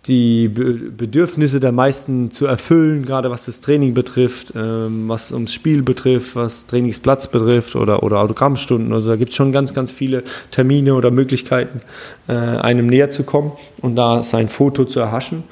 [0.09, 5.83] die Bedürfnisse der meisten zu erfüllen, gerade was das Training betrifft, ähm, was ums Spiel
[5.83, 8.93] betrifft, was Trainingsplatz betrifft oder, oder Autogrammstunden.
[8.93, 11.81] Also da gibt es schon ganz, ganz viele Termine oder Möglichkeiten,
[12.29, 15.45] äh, einem näher zu kommen und da sein Foto zu erhaschen.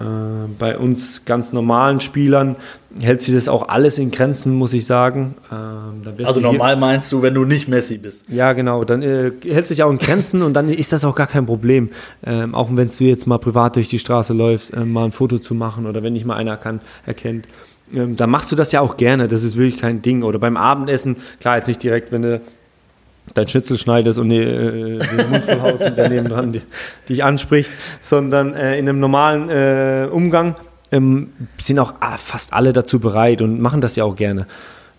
[0.00, 0.04] Äh,
[0.58, 2.56] bei uns ganz normalen Spielern
[3.00, 5.34] hält sich das auch alles in Grenzen, muss ich sagen.
[5.50, 8.24] Ähm, also normal meinst du, wenn du nicht Messi bist?
[8.28, 8.84] Ja, genau.
[8.84, 11.90] Dann äh, hält sich auch in Grenzen und dann ist das auch gar kein Problem.
[12.24, 15.38] Ähm, auch wenn du jetzt mal privat durch die Straße läufst, äh, mal ein Foto
[15.38, 17.48] zu machen oder wenn dich mal einer kann, erkennt.
[17.92, 19.26] Ähm, dann machst du das ja auch gerne.
[19.26, 20.22] Das ist wirklich kein Ding.
[20.22, 22.40] Oder beim Abendessen, klar, jetzt nicht direkt, wenn du
[23.34, 26.62] dein Schnitzel schneidest und äh, den Mund voll haust und daneben dran die,
[27.08, 30.56] dich anspricht, sondern äh, in einem normalen äh, Umgang
[30.90, 34.46] ähm, sind auch ah, fast alle dazu bereit und machen das ja auch gerne.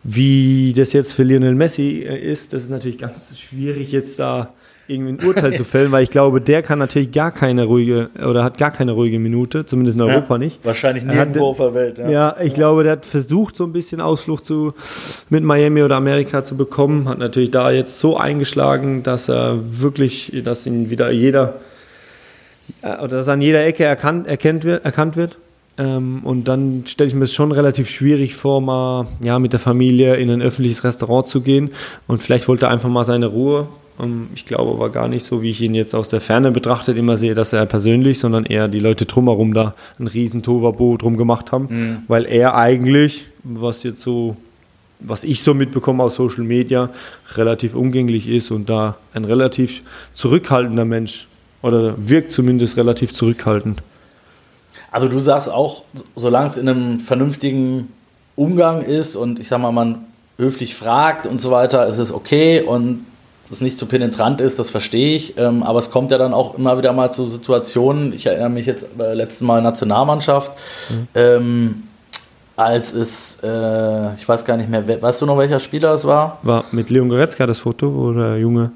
[0.03, 4.53] Wie das jetzt für Lionel Messi äh, ist, das ist natürlich ganz schwierig jetzt da
[4.89, 8.43] irgendwie ein Urteil zu fällen, weil ich glaube, der kann natürlich gar keine ruhige oder
[8.43, 10.59] hat gar keine ruhige Minute, zumindest in Europa ja, nicht.
[10.65, 11.97] Wahrscheinlich nirgendwo hat, auf der Welt.
[11.99, 12.09] Ja.
[12.09, 12.55] ja, ich ja.
[12.55, 14.73] glaube, der hat versucht, so ein bisschen Ausflucht zu,
[15.29, 20.41] mit Miami oder Amerika zu bekommen, hat natürlich da jetzt so eingeschlagen, dass er wirklich,
[20.43, 21.55] dass ihn wieder jeder,
[22.81, 25.37] äh, oder dass an jeder Ecke erkannt, erkennt wird, erkannt wird.
[25.77, 29.59] Ähm, und dann stelle ich mir es schon relativ schwierig vor, mal ja, mit der
[29.61, 31.71] Familie in ein öffentliches Restaurant zu gehen.
[32.05, 33.69] Und vielleicht wollte er einfach mal seine Ruhe.
[33.99, 36.97] Ähm, ich glaube aber gar nicht so, wie ich ihn jetzt aus der Ferne betrachtet
[36.97, 41.17] immer sehe, dass er persönlich, sondern eher die Leute drumherum da ein riesen Tovabo drum
[41.17, 41.67] gemacht haben.
[41.69, 41.97] Mhm.
[42.07, 44.37] Weil er eigentlich, was jetzt so
[44.99, 46.89] was ich so mitbekomme aus Social Media,
[47.35, 49.81] relativ umgänglich ist und da ein relativ
[50.13, 51.27] zurückhaltender Mensch
[51.61, 53.81] oder wirkt zumindest relativ zurückhaltend.
[54.91, 55.83] Also du sagst auch,
[56.15, 57.89] solange es in einem vernünftigen
[58.35, 60.05] Umgang ist und ich sag mal, man
[60.37, 63.05] höflich fragt und so weiter, ist es okay und
[63.51, 65.37] es nicht zu so penetrant ist, das verstehe ich.
[65.37, 68.65] Ähm, aber es kommt ja dann auch immer wieder mal zu Situationen, ich erinnere mich
[68.65, 70.51] jetzt äh, letztes Mal Nationalmannschaft,
[70.89, 71.07] mhm.
[71.15, 71.83] ähm,
[72.55, 76.39] als es, äh, ich weiß gar nicht mehr, weißt du noch, welcher Spieler es war?
[76.43, 78.71] War mit Leon Goretzka das Foto, wo der Junge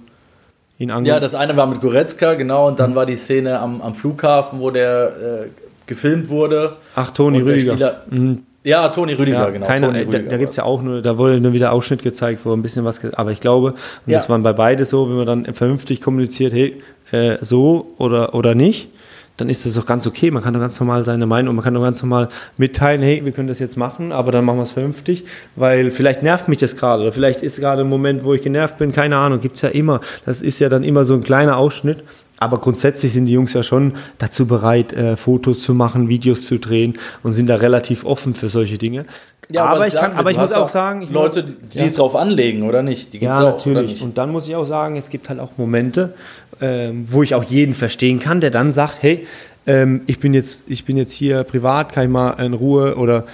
[0.80, 1.10] ihn ange...
[1.10, 2.96] Ja, das eine war mit Goretzka, genau, und dann mhm.
[2.96, 5.50] war die Szene am, am Flughafen, wo der äh,
[5.86, 6.78] gefilmt wurde.
[6.96, 7.74] Ach, Toni Rüdiger.
[7.74, 8.46] Spieler, mhm.
[8.64, 9.66] Ja, Toni Rüdiger, ja, genau.
[9.66, 12.42] Keine, Rüdiger da, da gibt es ja auch nur, da wurde nur wieder Ausschnitt gezeigt,
[12.46, 14.18] wo ein bisschen was, aber ich glaube, und ja.
[14.18, 18.56] das waren bei beide so, wenn man dann vernünftig kommuniziert, hey, äh, so oder, oder
[18.56, 18.90] nicht,
[19.38, 20.32] dann ist das auch ganz okay.
[20.32, 23.26] Man kann doch ganz normal seine Meinung und man kann doch ganz normal mitteilen, hey,
[23.26, 26.60] wir können das jetzt machen, aber dann machen wir es vernünftig, weil vielleicht nervt mich
[26.60, 29.56] das gerade oder vielleicht ist gerade ein Moment, wo ich genervt bin, keine Ahnung, gibt
[29.56, 30.02] es ja immer.
[30.26, 32.04] Das ist ja dann immer so ein kleiner Ausschnitt.
[32.40, 36.60] Aber grundsätzlich sind die Jungs ja schon dazu bereit, äh, Fotos zu machen, Videos zu
[36.60, 39.06] drehen und sind da relativ offen für solche Dinge.
[39.50, 41.86] Ja, aber, ich, kann, aber ich muss auch sagen, Leute, die ja.
[41.86, 43.14] es drauf anlegen, oder nicht?
[43.16, 44.02] ja, auch, natürlich.
[44.02, 46.14] Und dann muss ich auch sagen, es gibt halt auch Momente,
[46.62, 49.28] ähm, wo ich auch jeden verstehen kann, der dann sagt, hey,
[49.66, 53.26] ähm, ich, bin jetzt, ich bin jetzt hier privat, kann ich mal in Ruhe oder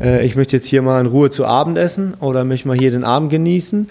[0.00, 2.90] äh, ich möchte jetzt hier mal in Ruhe zu Abend essen oder möchte mal hier
[2.90, 3.88] den Abend genießen.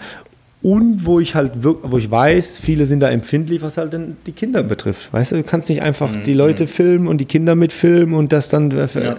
[0.64, 4.32] Und wo ich halt wo ich weiß, viele sind da empfindlich, was halt denn die
[4.32, 5.12] Kinder betrifft.
[5.12, 6.22] Weißt du, du kannst nicht einfach mhm.
[6.22, 8.70] die Leute filmen und die Kinder mitfilmen und das dann.
[8.70, 9.16] Äh, ja.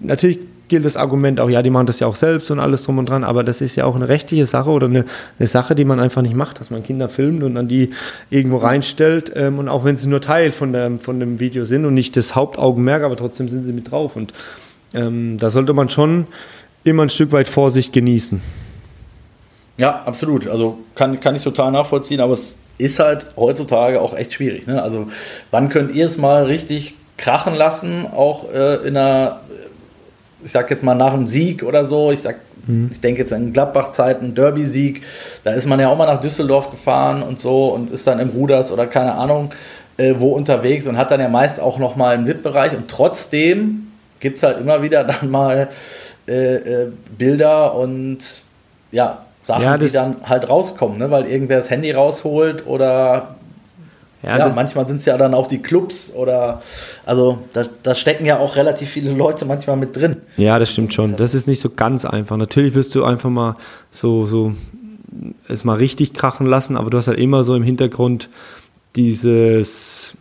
[0.00, 2.96] Natürlich gilt das Argument auch, ja, die machen das ja auch selbst und alles drum
[2.96, 5.04] und dran, aber das ist ja auch eine rechtliche Sache oder eine,
[5.38, 7.90] eine Sache, die man einfach nicht macht, dass man Kinder filmt und dann die
[8.30, 11.84] irgendwo reinstellt ähm, und auch wenn sie nur Teil von, der, von dem Video sind
[11.84, 14.32] und nicht das Hauptaugenmerk, aber trotzdem sind sie mit drauf und
[14.94, 16.26] ähm, da sollte man schon
[16.84, 18.40] immer ein Stück weit Vorsicht genießen.
[19.76, 20.46] Ja, absolut.
[20.48, 24.66] Also kann, kann ich total nachvollziehen, aber es ist halt heutzutage auch echt schwierig.
[24.66, 24.82] Ne?
[24.82, 25.08] Also
[25.50, 29.40] wann könnt ihr es mal richtig krachen lassen, auch äh, in einer
[30.44, 32.90] ich sag jetzt mal nach einem Sieg oder so, ich sag, mhm.
[32.92, 35.02] ich denke jetzt an Gladbach-Zeiten, Derby-Sieg,
[35.42, 38.28] da ist man ja auch mal nach Düsseldorf gefahren und so und ist dann im
[38.28, 39.48] Ruders oder keine Ahnung
[39.96, 43.92] äh, wo unterwegs und hat dann ja meist auch noch mal einen VIP-Bereich und trotzdem
[44.20, 45.68] gibt es halt immer wieder dann mal
[46.28, 48.18] äh, äh, Bilder und
[48.92, 51.10] ja, Sachen, ja, die dann halt rauskommen, ne?
[51.10, 53.36] weil irgendwer das Handy rausholt oder
[54.22, 56.62] ja, ja manchmal sind es ja dann auch die Clubs oder
[57.04, 60.16] also da, da, stecken ja auch relativ viele Leute manchmal mit drin.
[60.38, 61.16] Ja, das stimmt schon.
[61.16, 62.38] Das ist nicht so ganz einfach.
[62.38, 63.56] Natürlich wirst du einfach mal
[63.90, 64.54] so, so
[65.46, 68.30] es mal richtig krachen lassen, aber du hast halt immer so im Hintergrund
[68.96, 70.16] dieses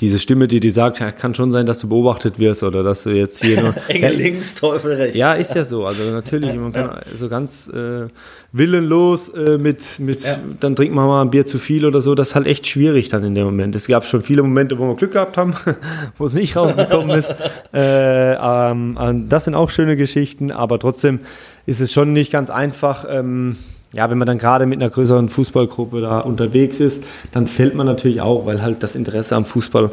[0.00, 3.10] diese Stimme, die dir sagt, kann schon sein, dass du beobachtet wirst oder dass du
[3.10, 3.74] jetzt hier nur.
[3.88, 5.16] Engel links, Teufel rechts.
[5.16, 5.86] Ja, ist ja so.
[5.86, 8.08] Also natürlich, man kann so ganz äh,
[8.52, 10.38] willenlos äh, mit, mit ja.
[10.60, 12.14] dann trinkt man mal ein Bier zu viel oder so.
[12.14, 13.74] Das ist halt echt schwierig dann in dem Moment.
[13.74, 15.54] Es gab schon viele Momente, wo wir Glück gehabt haben,
[16.18, 17.34] wo es nicht rausgekommen ist.
[17.74, 21.20] Äh, ähm, das sind auch schöne Geschichten, aber trotzdem
[21.66, 23.04] ist es schon nicht ganz einfach.
[23.08, 23.56] Ähm,
[23.96, 27.86] ja, wenn man dann gerade mit einer größeren Fußballgruppe da unterwegs ist, dann fällt man
[27.86, 29.90] natürlich auch, weil halt das Interesse am Fußball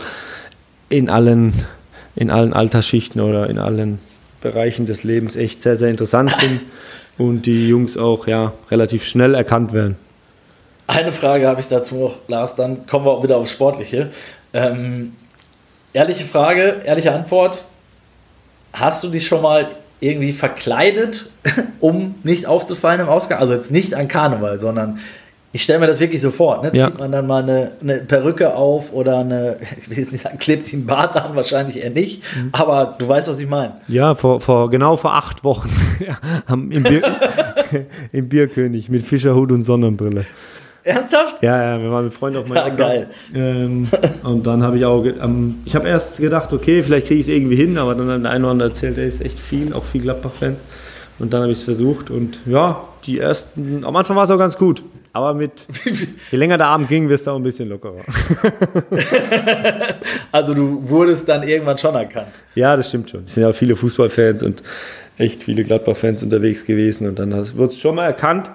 [0.89, 1.53] in allen,
[2.13, 3.99] in allen Altersschichten oder in allen
[4.41, 6.59] Bereichen des Lebens echt sehr, sehr interessant sind
[7.17, 9.95] und die Jungs auch ja relativ schnell erkannt werden.
[10.85, 14.09] Eine Frage habe ich dazu noch, Lars, dann kommen wir auch wieder aufs Sportliche.
[14.53, 15.13] Ähm,
[15.93, 17.63] ehrliche Frage, ehrliche Antwort.
[18.73, 19.69] Hast du dich schon mal
[20.03, 21.31] irgendwie verkleidet,
[21.79, 23.39] um nicht aufzufallen im Ausgang.
[23.39, 24.99] Also jetzt nicht an Karneval, sondern
[25.55, 26.63] ich stelle mir das wirklich so vor.
[26.63, 26.71] Ne?
[26.73, 26.87] Ja.
[26.87, 30.37] Zieht man dann mal eine, eine, Perücke auf oder eine, ich will jetzt nicht sagen,
[30.39, 32.49] klebt sich ein Bart an, wahrscheinlich eher nicht, mhm.
[32.51, 33.75] aber du weißt, was ich meine.
[33.87, 35.69] Ja, vor, vor, genau vor acht Wochen
[36.49, 37.03] im, Bier,
[38.11, 40.25] im Bierkönig mit Fischerhut und Sonnenbrille.
[40.83, 41.41] Ernsthaft?
[41.41, 43.07] Ja, ja, wir waren mit Freunden auf meinem Ja, geil.
[43.33, 43.87] Ähm,
[44.23, 47.33] und dann habe ich auch, ähm, ich habe erst gedacht, okay, vielleicht kriege ich es
[47.33, 49.85] irgendwie hin, aber dann hat der eine oder andere erzählt, er ist echt viel, auch
[49.85, 50.59] viel Gladbach-Fans.
[51.19, 54.37] Und dann habe ich es versucht und ja, die ersten, am Anfang war es auch
[54.37, 54.83] ganz gut.
[55.15, 55.67] Aber mit,
[56.31, 58.01] je länger der Abend ging, wirst du auch ein bisschen lockerer.
[60.31, 62.29] also du wurdest dann irgendwann schon erkannt.
[62.55, 63.23] Ja, das stimmt schon.
[63.25, 64.63] Es sind ja viele Fußballfans und
[65.19, 68.49] echt viele Gladbach-Fans unterwegs gewesen und dann wird es schon mal erkannt.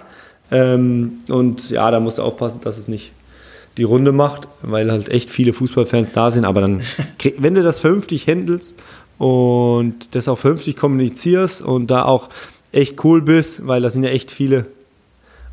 [0.50, 3.12] Ähm, und ja, da musst du aufpassen, dass es nicht
[3.76, 6.44] die Runde macht, weil halt echt viele Fußballfans da sind.
[6.44, 6.82] Aber dann,
[7.38, 8.78] wenn du das vernünftig handelst
[9.18, 12.28] und das auch vernünftig kommunizierst und da auch
[12.72, 14.66] echt cool bist, weil da sind ja echt viele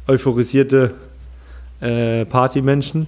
[0.08, 0.93] euphorisierte
[1.81, 3.08] äh, Partymenschen.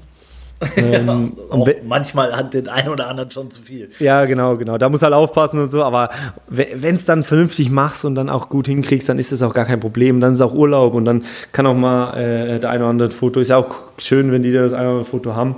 [0.75, 1.33] Ähm,
[1.65, 3.89] ja, manchmal hat den einen oder anderen schon zu viel.
[3.99, 4.77] Ja, genau, genau.
[4.77, 5.83] Da muss halt aufpassen und so.
[5.83, 6.09] Aber
[6.47, 9.65] wenn es dann vernünftig machst und dann auch gut hinkriegst, dann ist das auch gar
[9.65, 10.19] kein Problem.
[10.19, 13.39] Dann ist auch Urlaub und dann kann auch mal äh, der eine oder andere Foto.
[13.39, 15.55] Ist ja auch schön, wenn die das eine oder andere Foto haben.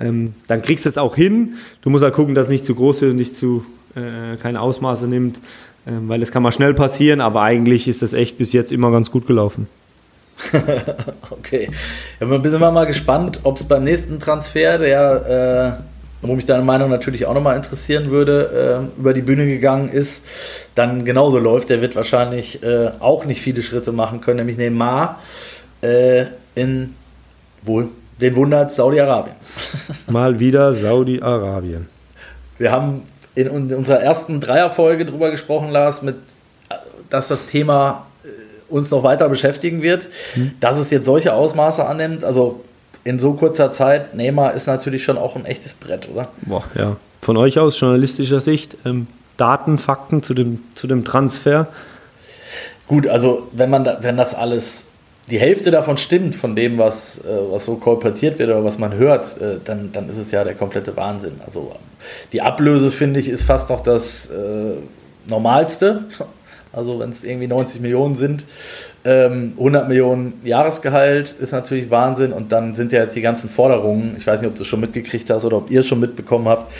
[0.00, 1.54] Ähm, dann kriegst du es auch hin.
[1.82, 4.60] Du musst halt gucken, dass es nicht zu groß wird und nicht zu äh, keine
[4.60, 5.38] Ausmaße nimmt,
[5.86, 7.20] äh, weil es kann mal schnell passieren.
[7.20, 9.68] Aber eigentlich ist das echt bis jetzt immer ganz gut gelaufen.
[11.30, 11.68] okay.
[12.18, 15.80] Ja, sind wir mal gespannt, ob es beim nächsten Transfer, der,
[16.22, 19.90] äh, wo mich deine Meinung natürlich auch nochmal interessieren würde, äh, über die Bühne gegangen
[19.90, 20.26] ist,
[20.74, 21.70] dann genauso läuft.
[21.70, 25.20] Der wird wahrscheinlich äh, auch nicht viele Schritte machen können, nämlich Neymar
[25.82, 26.94] äh, in
[27.62, 27.88] wohl
[28.20, 29.36] den wundert Saudi-Arabien.
[30.08, 31.88] Mal wieder Saudi-Arabien.
[32.58, 33.02] Wir haben
[33.34, 36.16] in unserer ersten Dreierfolge drüber gesprochen, Lars, mit,
[37.08, 38.06] dass das Thema
[38.70, 40.08] uns noch weiter beschäftigen wird.
[40.34, 40.52] Hm.
[40.60, 42.62] Dass es jetzt solche Ausmaße annimmt, also
[43.04, 46.28] in so kurzer Zeit, Neymar ist natürlich schon auch ein echtes Brett, oder?
[46.42, 46.96] Boah, ja.
[47.20, 49.06] Von euch aus, journalistischer Sicht, ähm,
[49.36, 51.68] Daten, Fakten zu dem, zu dem Transfer?
[52.86, 54.88] Gut, also wenn man da, wenn das alles,
[55.30, 58.94] die Hälfte davon stimmt, von dem, was, äh, was so kolportiert wird oder was man
[58.94, 61.40] hört, äh, dann, dann ist es ja der komplette Wahnsinn.
[61.46, 61.72] Also
[62.32, 64.74] die Ablöse, finde ich, ist fast noch das äh,
[65.26, 66.04] Normalste.
[66.72, 68.44] Also wenn es irgendwie 90 Millionen sind,
[69.04, 72.32] ähm, 100 Millionen Jahresgehalt ist natürlich Wahnsinn.
[72.32, 74.80] Und dann sind ja jetzt die ganzen Forderungen, ich weiß nicht, ob du es schon
[74.80, 76.70] mitgekriegt hast oder ob ihr es schon mitbekommen habt,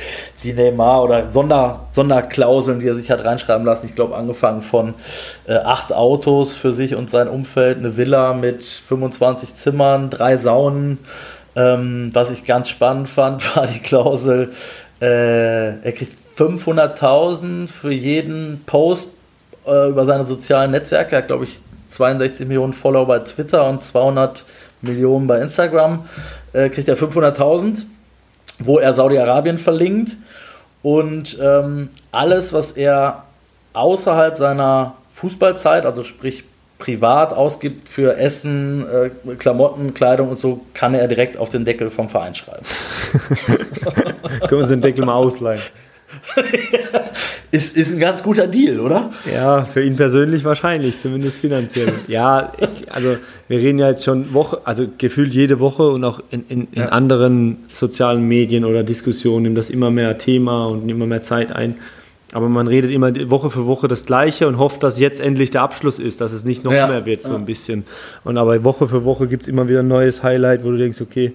[0.44, 3.86] die Neymar oder Sonder, Sonderklauseln, die er sich hat reinschreiben lassen.
[3.86, 4.94] Ich glaube, angefangen von
[5.46, 10.98] äh, acht Autos für sich und sein Umfeld, eine Villa mit 25 Zimmern, drei Saunen.
[11.56, 14.50] Ähm, was ich ganz spannend fand, war die Klausel,
[15.00, 19.08] äh, er kriegt 500.000 für jeden Post
[19.70, 21.16] äh, über seine sozialen Netzwerke.
[21.16, 24.44] Er hat, glaube ich, 62 Millionen Follower bei Twitter und 200
[24.82, 26.06] Millionen bei Instagram.
[26.52, 27.84] Äh, kriegt er 500.000,
[28.58, 30.16] wo er Saudi-Arabien verlinkt.
[30.82, 33.24] Und ähm, alles, was er
[33.72, 36.44] außerhalb seiner Fußballzeit, also sprich
[36.78, 41.90] privat ausgibt für Essen, äh, Klamotten, Kleidung und so, kann er direkt auf den Deckel
[41.90, 42.64] vom Verein schreiben.
[44.40, 45.60] Können wir uns den Deckel mal ausleihen.
[47.50, 49.10] ist, ist ein ganz guter Deal, oder?
[49.32, 51.92] Ja, für ihn persönlich wahrscheinlich, zumindest finanziell.
[52.06, 52.52] ja,
[52.88, 53.16] also
[53.48, 56.82] wir reden ja jetzt schon Woche, also gefühlt jede Woche und auch in, in, in
[56.82, 56.88] ja.
[56.90, 61.76] anderen sozialen Medien oder Diskussionen nimmt das immer mehr Thema und immer mehr Zeit ein.
[62.32, 65.62] Aber man redet immer Woche für Woche das Gleiche und hofft, dass jetzt endlich der
[65.62, 66.86] Abschluss ist, dass es nicht noch ja.
[66.86, 67.36] mehr wird, so ja.
[67.36, 67.84] ein bisschen.
[68.22, 71.00] Und aber Woche für Woche gibt es immer wieder ein neues Highlight, wo du denkst,
[71.00, 71.32] okay,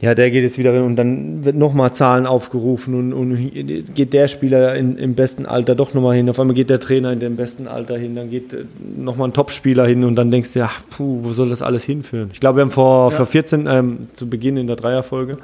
[0.00, 4.28] ja, der geht jetzt wieder und dann wird nochmal Zahlen aufgerufen und, und, geht der
[4.28, 6.30] Spieler in, im besten Alter doch nochmal hin.
[6.30, 8.64] Auf einmal geht der Trainer in dem besten Alter hin, dann geht äh,
[8.96, 12.30] nochmal ein Topspieler hin und dann denkst du, ja, puh, wo soll das alles hinführen?
[12.32, 13.16] Ich glaube, wir haben vor, ja.
[13.16, 15.36] vor 14, ähm, zu Beginn in der Dreierfolge,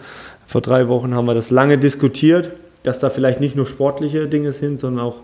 [0.46, 2.50] vor drei Wochen haben wir das lange diskutiert,
[2.82, 5.16] dass da vielleicht nicht nur sportliche Dinge sind, sondern auch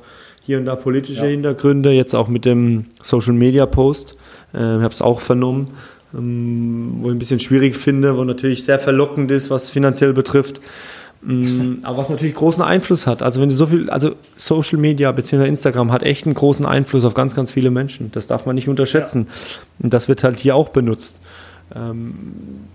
[0.44, 1.30] hier und da politische ja.
[1.30, 4.14] Hintergründe, jetzt auch mit dem Social Media Post.
[4.52, 5.68] Äh, ich habe es auch vernommen
[6.12, 10.60] wo ich ein bisschen schwierig finde, wo natürlich sehr verlockend ist, was finanziell betrifft.
[11.26, 13.22] Ähm, aber was natürlich großen Einfluss hat.
[13.22, 15.46] Also wenn du so viel, also Social Media bzw.
[15.46, 18.10] Instagram hat echt einen großen Einfluss auf ganz, ganz viele Menschen.
[18.12, 19.26] Das darf man nicht unterschätzen.
[19.28, 19.84] Ja.
[19.84, 21.20] Und das wird halt hier auch benutzt.
[21.74, 22.14] Ähm,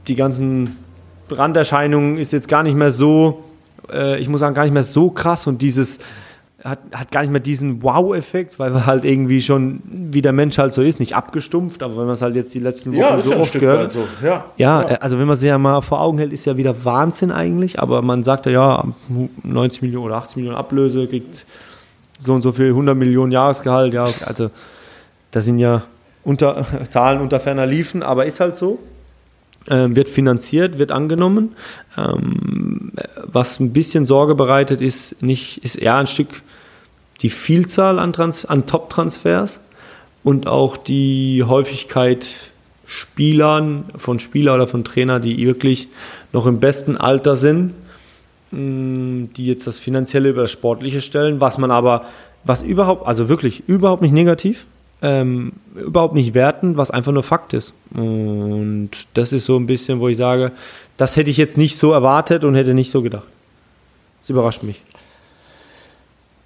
[0.07, 0.75] die ganzen
[1.27, 3.43] Branderscheinungen ist jetzt gar nicht mehr so,
[3.91, 5.99] äh, ich muss sagen, gar nicht mehr so krass und dieses
[6.63, 10.57] hat, hat gar nicht mehr diesen Wow-Effekt, weil er halt irgendwie schon, wie der Mensch
[10.57, 13.21] halt so ist, nicht abgestumpft, aber wenn man es halt jetzt die letzten Wochen ja,
[13.21, 13.91] so ja oft gehört.
[13.91, 14.07] So.
[14.23, 16.83] Ja, ja, ja, also wenn man es ja mal vor Augen hält, ist ja wieder
[16.83, 18.85] Wahnsinn eigentlich, aber man sagt ja, ja,
[19.43, 21.45] 90 Millionen oder 80 Millionen Ablöse, kriegt
[22.19, 24.49] so und so viel 100 Millionen Jahresgehalt, ja, also
[25.29, 25.83] das sind ja
[26.23, 28.79] unter, Zahlen unter ferner Liefen, aber ist halt so.
[29.69, 31.53] Ähm, wird finanziert, wird angenommen.
[31.97, 32.93] Ähm,
[33.23, 36.41] was ein bisschen Sorge bereitet, ist nicht, ist eher ein Stück
[37.21, 38.13] die Vielzahl an,
[38.47, 39.59] an Top-Transfers
[40.23, 42.51] und auch die Häufigkeit
[42.85, 45.89] Spielern, von Spieler oder von Trainer, die wirklich
[46.31, 47.73] noch im besten Alter sind,
[48.51, 52.05] mm, die jetzt das Finanzielle über das Sportliche stellen, was man aber,
[52.45, 54.65] was überhaupt, also wirklich überhaupt nicht negativ,
[55.01, 57.73] ähm, überhaupt nicht werten, was einfach nur Fakt ist.
[57.93, 60.53] Und das ist so ein bisschen, wo ich sage,
[60.95, 63.27] das hätte ich jetzt nicht so erwartet und hätte nicht so gedacht.
[64.21, 64.81] Das überrascht mich.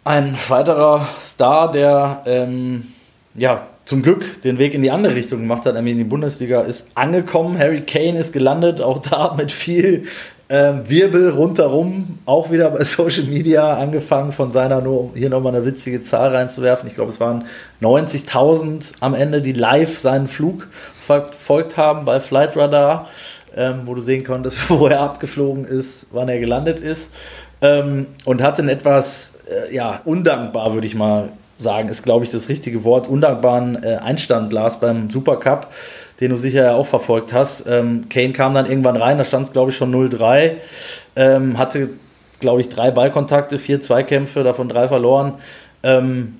[0.03, 2.87] Ein weiterer Star, der ähm,
[3.35, 6.61] ja zum Glück den Weg in die andere Richtung gemacht hat, nämlich in die Bundesliga,
[6.61, 7.59] ist angekommen.
[7.59, 10.05] Harry Kane ist gelandet, auch da mit viel
[10.49, 15.55] ähm, Wirbel rundherum, auch wieder bei Social Media, angefangen von seiner, nur um hier nochmal
[15.55, 16.89] eine witzige Zahl reinzuwerfen.
[16.89, 17.45] Ich glaube, es waren
[17.81, 20.67] 90.000 am Ende, die live seinen Flug
[21.05, 23.07] verfolgt haben bei Flightradar,
[23.55, 27.13] ähm, wo du sehen konntest, wo er abgeflogen ist, wann er gelandet ist.
[27.61, 32.31] Ähm, und hatte einen etwas, äh, ja, undankbar, würde ich mal sagen, ist, glaube ich,
[32.31, 35.67] das richtige Wort, undankbaren äh, Einstand las beim Supercup
[36.21, 37.65] den du sicher ja auch verfolgt hast.
[37.67, 40.53] Ähm, Kane kam dann irgendwann rein, da stand es, glaube ich, schon 0-3.
[41.15, 41.89] Ähm, hatte,
[42.39, 45.33] glaube ich, drei Ballkontakte, vier Zweikämpfe, davon drei verloren.
[45.81, 46.37] Ähm,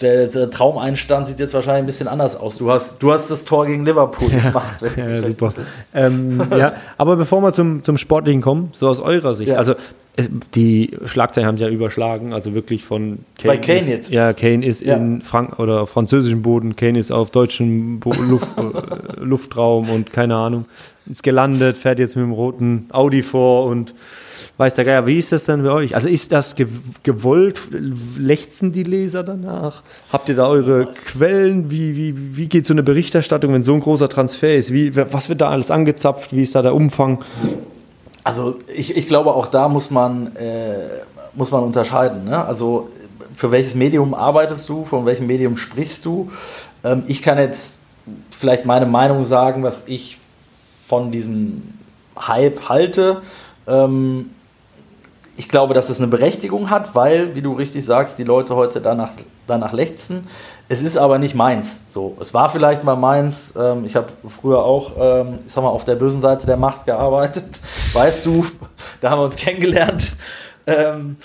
[0.00, 2.58] der, der, Traumeinstand sieht jetzt wahrscheinlich ein bisschen anders aus.
[2.58, 4.76] Du hast, du hast das Tor gegen Liverpool ja, gemacht.
[4.96, 5.52] Ja, super.
[5.94, 9.56] Ähm, ja, aber bevor wir zum, zum Sportlichen kommen, so aus eurer Sicht, ja.
[9.56, 9.74] also
[10.14, 13.54] es, die Schlagzeilen haben sich ja überschlagen, also wirklich von Kane.
[13.54, 14.10] Bei Kane ist, jetzt?
[14.10, 14.96] Ja, Kane ist ja.
[14.96, 20.36] in Frank oder französischem Boden, Kane ist auf deutschem Bo Luft, äh, Luftraum und keine
[20.36, 20.66] Ahnung,
[21.06, 23.94] ist gelandet, fährt jetzt mit dem roten Audi vor und
[24.58, 25.94] weiß der Geier, wie ist das denn bei euch?
[25.94, 26.54] Also ist das
[27.02, 27.60] gewollt?
[28.18, 29.82] Lechzen die Leser danach?
[30.12, 31.04] Habt ihr da eure was?
[31.04, 31.70] Quellen?
[31.70, 34.72] Wie, wie, wie geht so eine Berichterstattung, wenn so ein großer Transfer ist?
[34.72, 36.34] Wie, was wird da alles angezapft?
[36.34, 37.24] Wie ist da der Umfang?
[38.24, 41.00] Also ich, ich glaube, auch da muss man, äh,
[41.34, 42.24] muss man unterscheiden.
[42.24, 42.44] Ne?
[42.44, 42.88] Also
[43.34, 46.30] für welches Medium arbeitest du, von welchem Medium sprichst du?
[46.84, 47.78] Ähm, ich kann jetzt
[48.30, 50.18] vielleicht meine Meinung sagen, was ich
[50.86, 51.74] von diesem
[52.18, 53.22] Hype halte.
[53.66, 54.30] Ähm,
[55.36, 58.80] ich glaube, dass es eine Berechtigung hat, weil, wie du richtig sagst, die Leute heute
[58.80, 59.12] danach,
[59.46, 60.26] danach lechzen.
[60.68, 61.84] Es ist aber nicht meins.
[61.88, 63.54] So, es war vielleicht mal meins.
[63.56, 66.86] Ähm, ich habe früher auch, ähm, ich sag mal, auf der bösen Seite der Macht
[66.86, 67.60] gearbeitet.
[67.92, 68.46] Weißt du,
[69.00, 70.16] da haben wir uns kennengelernt.
[70.66, 71.16] Ähm,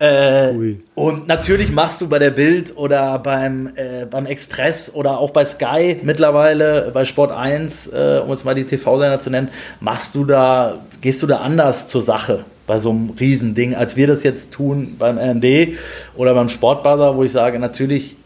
[0.00, 5.30] äh, und natürlich machst du bei der Bild oder beim, äh, beim Express oder auch
[5.30, 9.48] bei Sky mittlerweile, bei Sport 1, äh, um jetzt mal die TV-Sender zu nennen,
[9.80, 14.06] machst du da, gehst du da anders zur Sache bei so einem Riesending, als wir
[14.06, 15.78] das jetzt tun beim RND
[16.16, 18.16] oder beim Sportbuzzer, wo ich sage, natürlich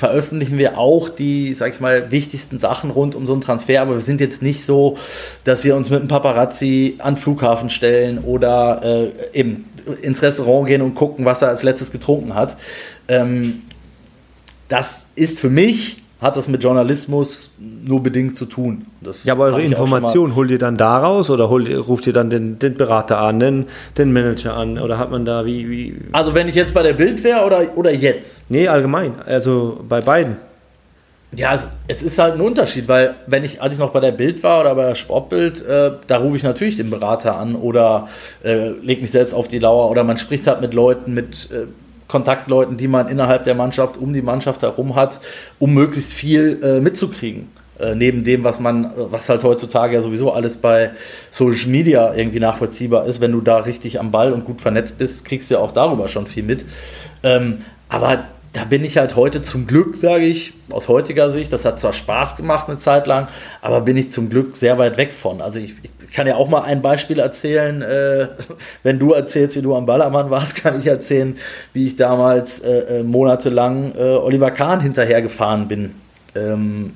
[0.00, 3.92] veröffentlichen wir auch die, sag ich mal, wichtigsten Sachen rund um so einen Transfer, aber
[3.92, 4.96] wir sind jetzt nicht so,
[5.44, 10.66] dass wir uns mit einem Paparazzi an den Flughafen stellen oder äh, eben ins Restaurant
[10.66, 12.56] gehen und gucken, was er als letztes getrunken hat.
[13.08, 13.62] Ähm,
[14.68, 18.86] das ist für mich hat das mit Journalismus nur bedingt zu tun.
[19.00, 22.58] Das ja, aber eure Information holt ihr dann daraus oder holt, ruft ihr dann den,
[22.58, 23.66] den Berater an, den,
[23.96, 25.96] den, Manager an oder hat man da wie, wie.
[26.12, 28.50] Also wenn ich jetzt bei der Bild wäre oder, oder jetzt?
[28.50, 30.36] Nee, allgemein, also bei beiden.
[31.36, 34.10] Ja, es, es, ist halt ein Unterschied, weil wenn ich, als ich noch bei der
[34.10, 38.08] Bild war oder bei der Sportbild, äh, da rufe ich natürlich den Berater an oder
[38.42, 41.66] äh, lege mich selbst auf die Lauer oder man spricht halt mit Leuten, mit äh,
[42.08, 45.20] Kontaktleuten, die man innerhalb der Mannschaft, um die Mannschaft herum hat,
[45.60, 47.48] um möglichst viel äh, mitzukriegen.
[47.78, 50.90] Äh, neben dem, was man, was halt heutzutage ja sowieso alles bei
[51.30, 55.24] Social Media irgendwie nachvollziehbar ist, wenn du da richtig am Ball und gut vernetzt bist,
[55.24, 56.64] kriegst du ja auch darüber schon viel mit.
[57.22, 61.64] Ähm, aber da bin ich halt heute zum Glück, sage ich, aus heutiger Sicht, das
[61.64, 63.28] hat zwar Spaß gemacht eine Zeit lang,
[63.62, 65.40] aber bin ich zum Glück sehr weit weg von.
[65.40, 67.80] Also ich, ich kann ja auch mal ein Beispiel erzählen.
[67.82, 68.28] Äh,
[68.82, 71.36] wenn du erzählst, wie du am Ballermann warst, kann ich erzählen,
[71.72, 75.94] wie ich damals äh, äh monatelang äh, Oliver Kahn hinterhergefahren bin.
[76.34, 76.94] Ähm,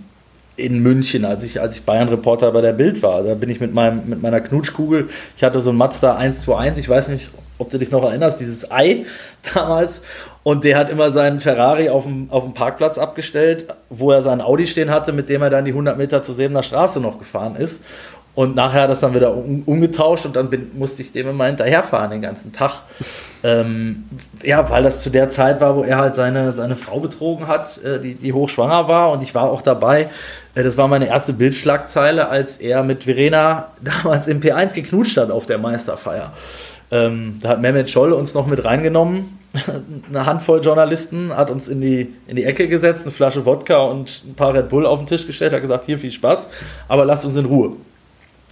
[0.56, 3.22] in München, als ich, als ich Bayern-Reporter bei der Bild war.
[3.24, 6.88] Da bin ich mit, meinem, mit meiner Knutschkugel, ich hatte so ein Mazda 121, ich
[6.88, 9.04] weiß nicht, ob du dich noch erinnerst, dieses Ei
[9.54, 10.02] damals.
[10.42, 14.42] Und der hat immer seinen Ferrari auf dem, auf dem Parkplatz abgestellt, wo er seinen
[14.42, 17.56] Audi stehen hatte, mit dem er dann die 100 Meter zur Sebener Straße noch gefahren
[17.56, 17.82] ist.
[18.34, 21.28] Und nachher hat er das dann wieder um, umgetauscht und dann bin, musste ich dem
[21.28, 22.82] immer hinterherfahren den ganzen Tag.
[23.46, 24.04] Ähm,
[24.42, 27.78] ja, weil das zu der Zeit war, wo er halt seine, seine Frau betrogen hat,
[27.84, 30.08] äh, die, die hochschwanger war und ich war auch dabei.
[30.54, 35.30] Äh, das war meine erste Bildschlagzeile, als er mit Verena damals im P1 geknutscht hat
[35.30, 36.32] auf der Meisterfeier.
[36.94, 39.40] Ähm, da hat Mehmet Scholl uns noch mit reingenommen.
[40.08, 44.22] Eine Handvoll Journalisten hat uns in die, in die Ecke gesetzt, eine Flasche Wodka und
[44.26, 46.48] ein paar Red Bull auf den Tisch gestellt, hat gesagt, hier viel Spaß,
[46.88, 47.72] aber lasst uns in Ruhe.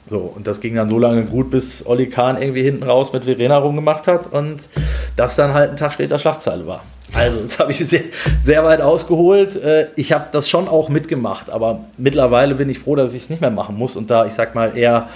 [0.09, 3.24] So, und das ging dann so lange gut, bis Olli Kahn irgendwie hinten raus mit
[3.24, 4.68] Verena rumgemacht hat und
[5.14, 6.82] das dann halt einen Tag später Schlagzeile war.
[7.14, 8.03] Also, jetzt habe ich sehr,
[8.43, 9.55] sehr weit ausgeholt.
[9.55, 13.30] Äh, ich habe das schon auch mitgemacht, aber mittlerweile bin ich froh, dass ich es
[13.30, 15.09] nicht mehr machen muss und da, ich sag mal, eher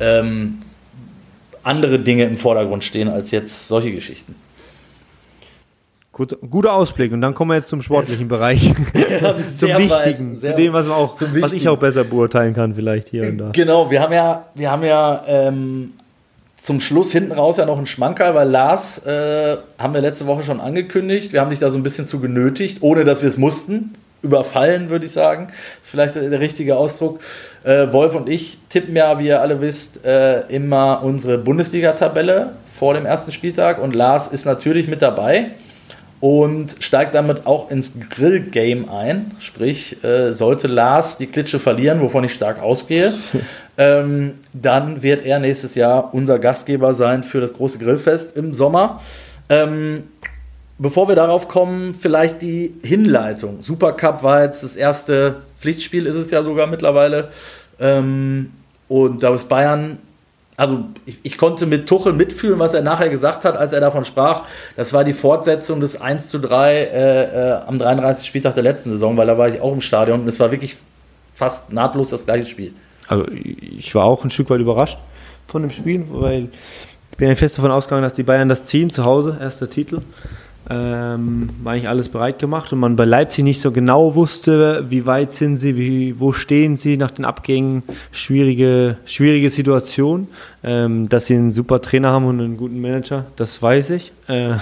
[0.00, 0.60] ähm,
[1.62, 4.34] andere Dinge im Vordergrund stehen als jetzt solche Geschichten.
[6.12, 7.12] Gut, guter Ausblick.
[7.12, 8.74] Und dann kommen wir jetzt zum sportlichen Bereich.
[9.22, 13.28] Ja, zum Wichtigen, zu dem, was, auch, was ich auch besser beurteilen kann, vielleicht hier
[13.28, 13.50] und da.
[13.52, 15.92] Genau, wir haben ja, wir haben ja ähm,
[16.62, 20.42] zum Schluss hinten raus ja noch einen Schmankerl, weil Lars äh, haben wir letzte Woche
[20.42, 21.32] schon angekündigt.
[21.32, 23.94] Wir haben dich da so ein bisschen zu genötigt, ohne dass wir es mussten.
[24.22, 25.48] Überfallen, würde ich sagen.
[25.48, 27.20] Das ist vielleicht der richtige Ausdruck.
[27.64, 32.94] Äh, Wolf und ich tippen ja, wie ihr alle wisst, äh, immer unsere Bundesliga-Tabelle vor
[32.94, 35.50] dem ersten Spieltag und Lars ist natürlich mit dabei
[36.20, 39.32] und steigt damit auch ins Grill-Game ein.
[39.38, 43.14] Sprich, äh, sollte Lars die Klitsche verlieren, wovon ich stark ausgehe,
[43.78, 49.00] ähm, dann wird er nächstes Jahr unser Gastgeber sein für das große Grillfest im Sommer.
[49.48, 50.04] Ähm,
[50.80, 53.62] bevor wir darauf kommen, vielleicht die Hinleitung.
[53.62, 57.28] Supercup war jetzt das erste Pflichtspiel, ist es ja sogar mittlerweile.
[57.78, 58.50] Ähm,
[58.88, 59.98] und da ist Bayern
[60.56, 64.04] also ich, ich, konnte mit Tuchel mitfühlen, was er nachher gesagt hat, als er davon
[64.04, 64.42] sprach.
[64.76, 68.28] Das war die Fortsetzung des 1 zu 3 äh, äh, am 33.
[68.28, 70.76] Spieltag der letzten Saison, weil da war ich auch im Stadion und es war wirklich
[71.34, 72.74] fast nahtlos das gleiche Spiel.
[73.08, 74.98] Also ich war auch ein Stück weit überrascht
[75.46, 76.50] von dem Spiel, weil
[77.10, 80.02] ich bin ja fest davon ausgegangen, dass die Bayern das ziehen zu Hause, erster Titel
[80.68, 85.06] ähm, war eigentlich alles bereit gemacht und man bei Leipzig nicht so genau wusste, wie
[85.06, 87.82] weit sind sie, wie, wo stehen sie nach den Abgängen.
[88.12, 90.28] Schwierige, schwierige Situation.
[90.62, 94.12] Ähm, dass sie einen super Trainer haben und einen guten Manager, das weiß ich.
[94.26, 94.56] Äh,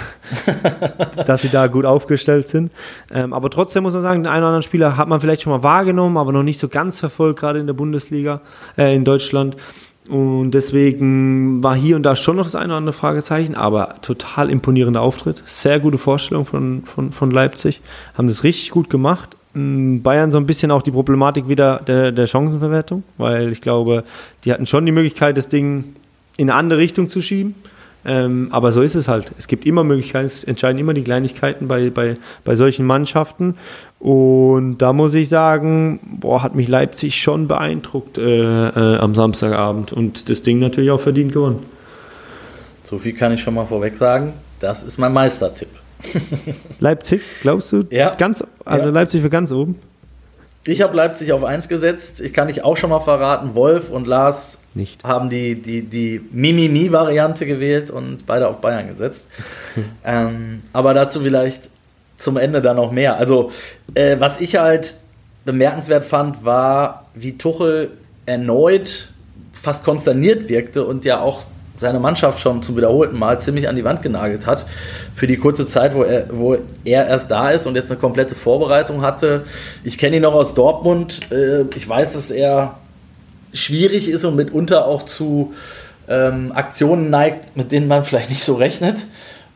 [1.27, 2.71] dass sie da gut aufgestellt sind.
[3.13, 5.53] Ähm, aber trotzdem muss man sagen, den einen oder anderen Spieler hat man vielleicht schon
[5.53, 8.41] mal wahrgenommen, aber noch nicht so ganz verfolgt, gerade in der Bundesliga,
[8.77, 9.57] äh, in Deutschland.
[10.09, 14.51] Und deswegen war hier und da schon noch das eine oder andere Fragezeichen, aber total
[14.51, 15.43] imponierender Auftritt.
[15.45, 17.81] Sehr gute Vorstellung von, von, von Leipzig.
[18.17, 19.37] Haben das richtig gut gemacht.
[19.55, 24.05] Bayern so ein bisschen auch die Problematik wieder der, der Chancenverwertung, weil ich glaube,
[24.45, 25.97] die hatten schon die Möglichkeit, das Ding
[26.37, 27.55] in eine andere Richtung zu schieben.
[28.05, 29.33] Ähm, aber so ist es halt.
[29.37, 33.57] Es gibt immer Möglichkeiten, es entscheiden immer die Kleinigkeiten bei, bei, bei solchen Mannschaften.
[34.01, 39.93] Und da muss ich sagen, boah, hat mich Leipzig schon beeindruckt äh, äh, am Samstagabend
[39.93, 41.65] und das Ding natürlich auch verdient gewonnen.
[42.85, 44.35] So viel kann ich schon mal vorweg sagen.
[44.61, 45.69] Das ist mein Meistertipp.
[46.81, 47.85] Leipzig, glaubst du?
[47.91, 48.15] Ja.
[48.15, 48.93] Ganz, also ja.
[48.93, 49.77] Leipzig für ganz oben?
[50.65, 52.21] Ich habe Leipzig auf 1 gesetzt.
[52.21, 55.03] Ich kann dich auch schon mal verraten, Wolf und Lars Nicht.
[55.03, 59.29] haben die, die, die Mimimi-Variante gewählt und beide auf Bayern gesetzt.
[60.05, 61.71] ähm, aber dazu vielleicht
[62.19, 63.17] zum Ende dann noch mehr.
[63.17, 63.51] Also,
[63.95, 64.97] äh, was ich halt
[65.45, 67.93] bemerkenswert fand, war, wie Tuchel
[68.27, 69.13] erneut
[69.53, 71.45] fast konsterniert wirkte und ja auch
[71.79, 74.67] seine Mannschaft schon zum wiederholten Mal ziemlich an die Wand genagelt hat.
[75.15, 78.35] Für die kurze Zeit, wo er, wo er erst da ist und jetzt eine komplette
[78.35, 79.45] Vorbereitung hatte.
[79.85, 81.21] Ich kenne ihn noch aus Dortmund.
[81.31, 82.79] Äh, ich weiß, dass er
[83.53, 85.55] schwierig ist und mitunter auch zu
[86.09, 89.07] ähm, Aktionen neigt, mit denen man vielleicht nicht so rechnet.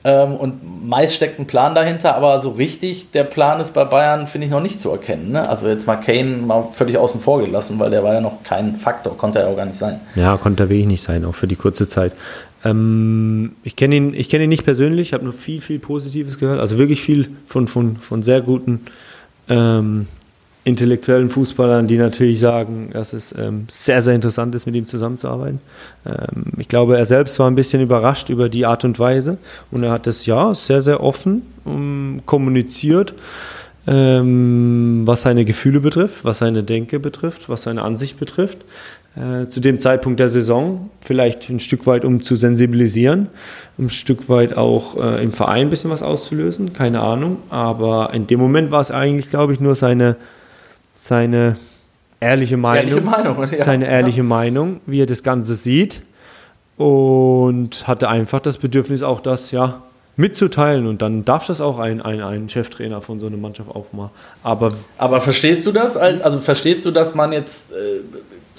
[0.05, 4.27] Ähm, und meist steckt ein Plan dahinter, aber so richtig der Plan ist bei Bayern,
[4.27, 5.31] finde ich, noch nicht zu erkennen.
[5.31, 5.49] Ne?
[5.49, 8.77] Also jetzt mal Kane mal völlig außen vor gelassen, weil der war ja noch kein
[8.77, 10.01] Faktor, konnte er auch gar nicht sein.
[10.17, 12.15] Ja, konnte er wirklich nicht sein, auch für die kurze Zeit.
[12.65, 16.79] Ähm, ich kenne ihn, kenn ihn nicht persönlich, habe nur viel, viel Positives gehört, also
[16.79, 18.81] wirklich viel von, von, von sehr guten
[19.49, 20.09] ähm,
[20.65, 25.61] intellektuellen Fußballern, die natürlich sagen, dass es ähm, sehr, sehr interessant ist, mit ihm zusammenzuarbeiten.
[26.07, 29.39] Ähm, ich glaube, er selbst war ein bisschen überrascht über die Art und Weise
[29.71, 33.15] und er hat das ja sehr, sehr offen um, ähm, kommuniziert,
[33.89, 38.59] ähm, was seine Gefühle betrifft, was seine Denke betrifft, was seine Ansicht betrifft.
[39.15, 43.27] Äh, zu dem Zeitpunkt der Saison, vielleicht ein Stück weit, um zu sensibilisieren,
[43.79, 47.39] ein Stück weit auch äh, im Verein ein bisschen was auszulösen, keine Ahnung.
[47.51, 50.17] Aber in dem Moment war es eigentlich, glaube ich, nur seine
[51.03, 51.57] seine
[52.21, 53.65] ehrliche Meinung, ehrliche Meinung ja.
[53.65, 54.23] seine ehrliche ja.
[54.23, 56.03] Meinung, wie er das Ganze sieht
[56.77, 59.83] und hatte einfach das Bedürfnis auch das ja
[60.17, 63.93] mitzuteilen und dann darf das auch ein, ein, ein Cheftrainer von so einer Mannschaft auch
[63.93, 64.11] mal.
[64.45, 65.97] Aber, aber verstehst du das?
[65.97, 68.01] Also verstehst du, dass man jetzt, äh,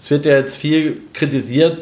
[0.02, 1.78] es wird ja jetzt viel kritisiert,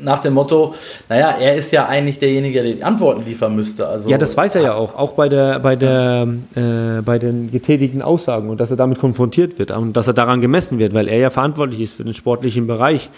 [0.00, 0.74] nach dem Motto,
[1.08, 3.86] naja, er ist ja eigentlich derjenige, der die Antworten liefern müsste.
[3.86, 7.50] Also, ja, das weiß er ja auch, auch bei, der, bei, der, äh, bei den
[7.50, 11.08] getätigten Aussagen und dass er damit konfrontiert wird und dass er daran gemessen wird, weil
[11.08, 13.10] er ja verantwortlich ist für den sportlichen Bereich.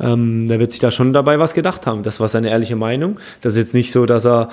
[0.00, 2.02] Ähm, da wird sich da schon dabei was gedacht haben.
[2.02, 3.18] Das war seine ehrliche Meinung.
[3.40, 4.48] Das ist jetzt nicht so, dass er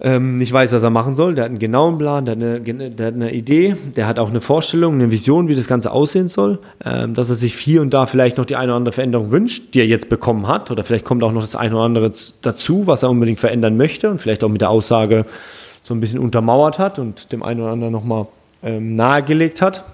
[0.00, 1.34] ähm, nicht weiß, was er machen soll.
[1.34, 4.30] Der hat einen genauen Plan, der hat eine, der hat eine Idee, der hat auch
[4.30, 6.60] eine Vorstellung, eine Vision, wie das Ganze aussehen soll.
[6.84, 9.74] Ähm, dass er sich hier und da vielleicht noch die eine oder andere Veränderung wünscht,
[9.74, 10.70] die er jetzt bekommen hat.
[10.70, 14.08] Oder vielleicht kommt auch noch das eine oder andere dazu, was er unbedingt verändern möchte
[14.08, 15.24] und vielleicht auch mit der Aussage
[15.82, 18.26] so ein bisschen untermauert hat und dem einen oder anderen nochmal
[18.62, 19.84] ähm, nahegelegt hat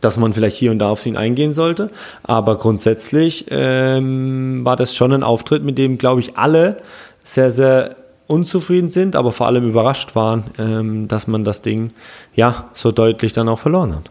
[0.00, 1.90] dass man vielleicht hier und da auf ihn eingehen sollte.
[2.22, 6.76] Aber grundsätzlich ähm, war das schon ein Auftritt, mit dem, glaube ich, alle
[7.24, 7.96] sehr, sehr
[8.28, 11.90] unzufrieden sind, aber vor allem überrascht waren, ähm, dass man das Ding
[12.34, 14.08] ja so deutlich dann auch verloren hat.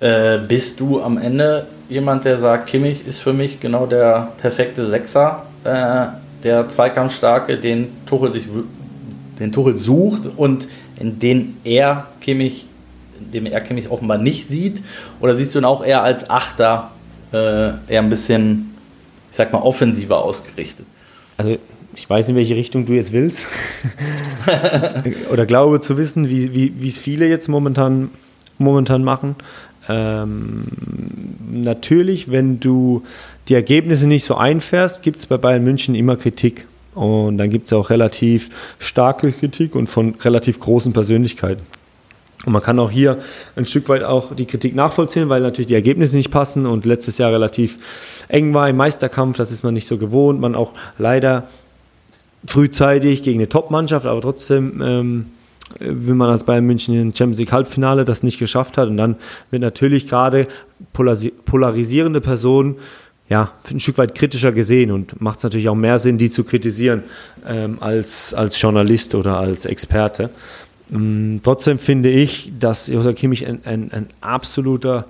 [0.00, 4.86] Äh, bist du am Ende jemand, der sagt, Kimmich ist für mich genau der perfekte
[4.86, 6.06] Sechser, äh,
[6.42, 8.44] der Zweikampfstarke, den Tuchel sich
[9.38, 10.68] den Tuchel sucht und
[10.98, 12.66] in den er Kimmich
[13.32, 14.82] dem er mich offenbar nicht sieht?
[15.20, 16.90] Oder siehst du ihn auch eher als Achter,
[17.32, 18.74] äh, eher ein bisschen,
[19.30, 20.86] ich sag mal, offensiver ausgerichtet?
[21.36, 21.56] Also
[21.94, 23.46] ich weiß in welche Richtung du jetzt willst.
[25.32, 28.10] Oder glaube zu wissen, wie, wie es viele jetzt momentan,
[28.58, 29.36] momentan machen.
[29.88, 30.62] Ähm,
[31.50, 33.02] natürlich, wenn du
[33.48, 36.66] die Ergebnisse nicht so einfährst, gibt es bei Bayern München immer Kritik.
[36.94, 41.62] Und dann gibt es auch relativ starke Kritik und von relativ großen Persönlichkeiten.
[42.44, 43.18] Und man kann auch hier
[43.54, 47.18] ein Stück weit auch die Kritik nachvollziehen, weil natürlich die Ergebnisse nicht passen und letztes
[47.18, 47.78] Jahr relativ
[48.28, 49.36] eng war im Meisterkampf.
[49.36, 50.40] Das ist man nicht so gewohnt.
[50.40, 51.44] Man auch leider
[52.46, 55.26] frühzeitig gegen eine Top-Mannschaft, aber trotzdem ähm,
[55.78, 58.88] wenn man als Bayern München im Champions League Halbfinale das nicht geschafft hat.
[58.88, 59.16] Und dann
[59.50, 60.46] wird natürlich gerade
[60.92, 62.76] polarisierende Personen
[63.28, 66.44] ja, ein Stück weit kritischer gesehen und macht es natürlich auch mehr Sinn, die zu
[66.44, 67.04] kritisieren
[67.46, 70.28] ähm, als, als Journalist oder als Experte.
[70.92, 75.06] Ähm, trotzdem finde ich, dass Josef Kimmich ein, ein, ein absoluter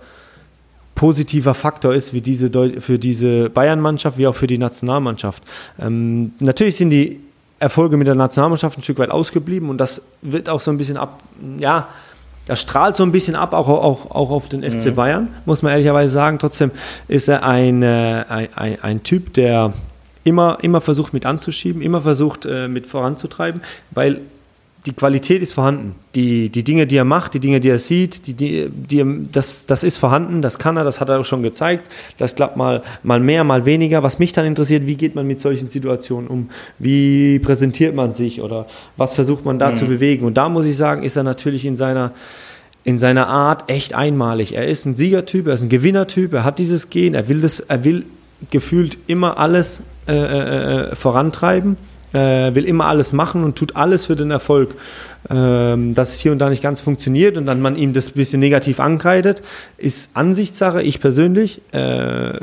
[1.03, 2.48] positiver Faktor ist wie diese
[2.78, 5.42] für diese Bayern-Mannschaft wie auch für die Nationalmannschaft.
[5.80, 7.18] Ähm, natürlich sind die
[7.59, 10.96] Erfolge mit der Nationalmannschaft ein Stück weit ausgeblieben und das wird auch so ein bisschen
[10.96, 11.20] ab,
[11.59, 11.88] ja,
[12.46, 14.94] das strahlt so ein bisschen ab, auch, auch, auch auf den FC mhm.
[14.94, 16.38] Bayern, muss man ehrlicherweise sagen.
[16.38, 16.70] Trotzdem
[17.09, 19.72] ist er ein, äh, ein, ein, ein, Typ, der
[20.22, 24.20] immer, immer versucht mit anzuschieben, immer versucht äh, mit voranzutreiben, weil
[24.86, 25.94] die Qualität ist vorhanden.
[26.16, 29.66] Die, die Dinge, die er macht, die Dinge, die er sieht, die, die, die, das,
[29.66, 31.88] das ist vorhanden, das kann er, das hat er auch schon gezeigt.
[32.18, 34.02] Das klappt mal, mal mehr, mal weniger.
[34.02, 36.50] Was mich dann interessiert, wie geht man mit solchen Situationen um?
[36.80, 38.66] Wie präsentiert man sich oder
[38.96, 39.76] was versucht man da mhm.
[39.76, 40.26] zu bewegen?
[40.26, 42.12] Und da muss ich sagen, ist er natürlich in seiner,
[42.82, 44.54] in seiner Art echt einmalig.
[44.56, 47.60] Er ist ein Siegertyp, er ist ein Gewinnertyp, er hat dieses Gen, er will das,
[47.60, 48.04] er will
[48.50, 51.76] gefühlt immer alles äh, äh, äh vorantreiben
[52.12, 54.74] äh, will immer alles machen und tut alles für den Erfolg.
[55.30, 58.14] Ähm, dass es hier und da nicht ganz funktioniert und dann man ihm das ein
[58.14, 59.40] bisschen negativ ankreidet,
[59.78, 60.82] ist Ansichtssache.
[60.82, 62.40] Ich persönlich äh,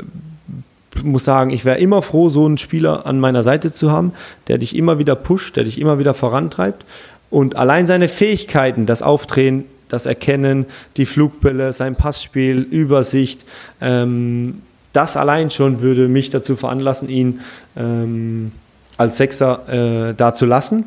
[1.03, 4.13] muss sagen, ich wäre immer froh, so einen Spieler an meiner Seite zu haben,
[4.47, 6.85] der dich immer wieder pusht, der dich immer wieder vorantreibt.
[7.29, 10.65] Und allein seine Fähigkeiten, das Aufdrehen, das Erkennen,
[10.97, 13.43] die Flugbälle, sein Passspiel, Übersicht,
[13.81, 14.61] ähm,
[14.93, 17.41] das allein schon würde mich dazu veranlassen, ihn
[17.77, 18.51] ähm,
[18.99, 20.85] als Sechser äh, da zu lassen.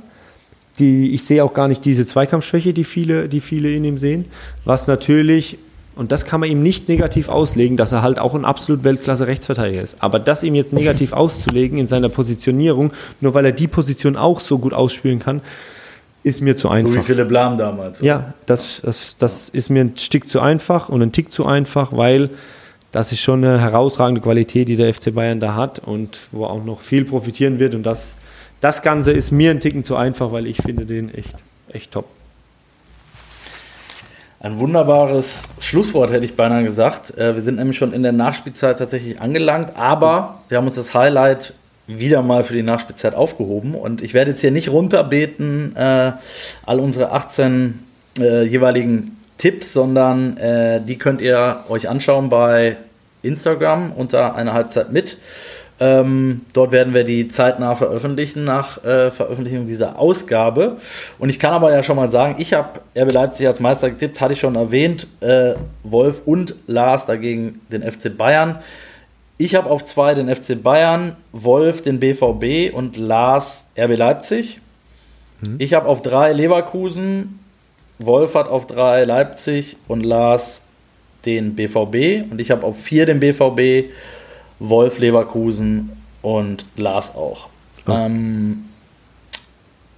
[0.79, 4.27] Die, ich sehe auch gar nicht diese Zweikampfschwäche, die viele, die viele in ihm sehen.
[4.65, 5.59] Was natürlich,
[5.97, 9.27] und das kann man ihm nicht negativ auslegen, dass er halt auch ein absolut Weltklasse
[9.27, 9.97] Rechtsverteidiger ist.
[10.01, 12.93] Aber das ihm jetzt negativ auszulegen in seiner Positionierung,
[13.23, 15.41] nur weil er die Position auch so gut ausspielen kann,
[16.23, 16.93] ist mir zu einfach.
[16.93, 18.01] So wie Philipp Lahm damals.
[18.01, 18.07] Oder?
[18.07, 21.97] Ja, das, das, das ist mir ein Stück zu einfach und ein Tick zu einfach,
[21.97, 22.29] weil
[22.93, 26.63] das ist schon eine herausragende Qualität, die der FC Bayern da hat und wo auch
[26.63, 27.75] noch viel profitieren wird.
[27.75, 28.19] Und das,
[28.61, 31.35] das Ganze ist mir ein Ticken zu einfach, weil ich finde den echt,
[31.73, 32.05] echt top.
[34.41, 37.17] Ein wunderbares Schlusswort hätte ich beinahe gesagt.
[37.17, 40.93] Äh, wir sind nämlich schon in der Nachspielzeit tatsächlich angelangt, aber wir haben uns das
[40.93, 41.55] Highlight
[41.87, 46.13] wieder mal für die Nachspielzeit aufgehoben und ich werde jetzt hier nicht runterbeten, äh,
[46.67, 47.79] all unsere 18
[48.19, 52.77] äh, jeweiligen Tipps, sondern äh, die könnt ihr euch anschauen bei
[53.23, 55.19] Instagram unter einer Halbzeit mit.
[55.81, 60.77] Ähm, dort werden wir die zeitnah veröffentlichen nach äh, Veröffentlichung dieser Ausgabe.
[61.19, 64.21] Und ich kann aber ja schon mal sagen, ich habe RB Leipzig als Meister getippt,
[64.21, 65.09] hatte ich schon erwähnt.
[65.19, 68.61] Äh, Wolf und Lars dagegen den FC Bayern.
[69.39, 74.61] Ich habe auf zwei den FC Bayern, Wolf den BVB und Lars RB Leipzig.
[75.41, 75.57] Mhm.
[75.59, 77.41] Ich habe auf drei Leverkusen,
[77.99, 80.63] Wolf hat auf drei Leipzig und Lars
[81.25, 82.31] den BVB.
[82.31, 83.91] Und ich habe auf vier den BVB,
[84.59, 87.49] Wolf Leverkusen und Lars auch.
[87.87, 87.93] Oh.
[87.93, 88.65] Ähm,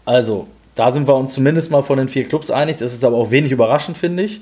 [0.04, 2.78] also, da sind wir uns zumindest mal von den vier Clubs einig.
[2.78, 4.40] Das ist aber auch wenig überraschend, finde ich.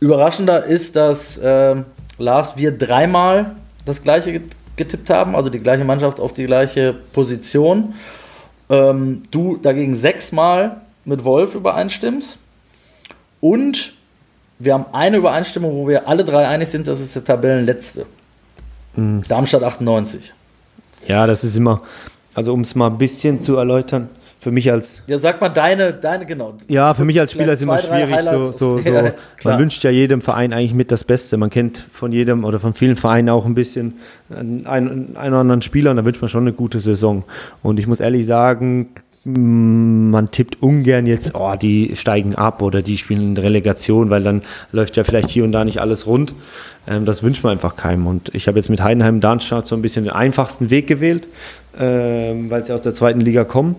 [0.00, 1.76] Überraschender ist, dass äh,
[2.18, 4.42] Lars wir dreimal das gleiche
[4.76, 7.94] getippt haben, also die gleiche Mannschaft auf die gleiche Position.
[8.68, 12.38] Ähm, du dagegen sechsmal mit Wolf übereinstimmst.
[13.40, 13.94] Und
[14.58, 18.06] wir haben eine Übereinstimmung, wo wir alle drei einig sind, das ist der Tabellenletzte.
[18.96, 19.22] Mhm.
[19.28, 20.32] Darmstadt 98.
[21.06, 21.82] Ja, das ist immer,
[22.34, 24.08] also um es mal ein bisschen zu erläutern,
[24.38, 25.02] für mich als.
[25.06, 26.54] Ja, sag mal deine, deine, genau.
[26.68, 28.22] Ja, für mich als Spieler ist immer schwierig.
[28.22, 28.90] So, so, so.
[28.92, 29.12] Ja,
[29.44, 31.36] man wünscht ja jedem Verein eigentlich mit das Beste.
[31.36, 33.94] Man kennt von jedem oder von vielen Vereinen auch ein bisschen
[34.30, 37.24] einen, einen oder anderen Spieler und da wünscht man schon eine gute Saison.
[37.62, 38.90] Und ich muss ehrlich sagen,
[39.26, 44.42] man tippt ungern jetzt, oh, die steigen ab oder die spielen in Relegation, weil dann
[44.70, 46.34] läuft ja vielleicht hier und da nicht alles rund.
[46.86, 48.06] Ähm, das wünscht man einfach keinem.
[48.06, 51.26] Und ich habe jetzt mit Heidenheim Darmstadt so ein bisschen den einfachsten Weg gewählt,
[51.78, 53.74] ähm, weil sie aus der zweiten Liga kommen.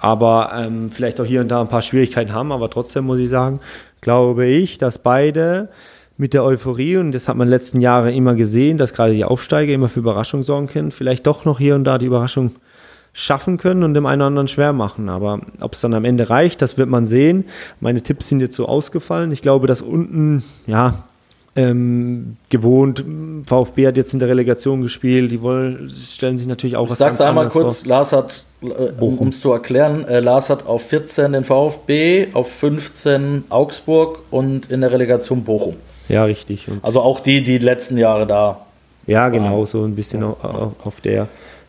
[0.00, 2.50] Aber ähm, vielleicht auch hier und da ein paar Schwierigkeiten haben.
[2.50, 3.60] Aber trotzdem muss ich sagen,
[4.00, 5.68] glaube ich, dass beide
[6.16, 9.12] mit der Euphorie, und das hat man in den letzten Jahren immer gesehen, dass gerade
[9.12, 12.56] die Aufsteiger immer für Überraschung sorgen können, vielleicht doch noch hier und da die Überraschung
[13.12, 15.08] schaffen können und dem einen oder anderen schwer machen.
[15.08, 17.44] Aber ob es dann am Ende reicht, das wird man sehen.
[17.80, 19.32] Meine Tipps sind jetzt so ausgefallen.
[19.32, 21.04] Ich glaube, dass unten, ja,
[21.58, 23.04] ähm, gewohnt.
[23.46, 25.32] VfB hat jetzt in der Relegation gespielt.
[25.32, 27.80] Die wollen, stellen sich natürlich auch ich was sag's einmal kurz.
[27.80, 27.88] Vor.
[27.88, 28.66] Lars hat, äh,
[29.00, 34.70] um es zu erklären, äh, Lars hat auf 14 den VfB, auf 15 Augsburg und
[34.70, 35.74] in der Relegation Bochum.
[36.08, 36.68] Ja, richtig.
[36.68, 38.64] Und also auch die, die, letzten Jahre da.
[39.08, 40.36] Ja, genau, so ein bisschen ja.
[40.40, 41.28] auf, auf der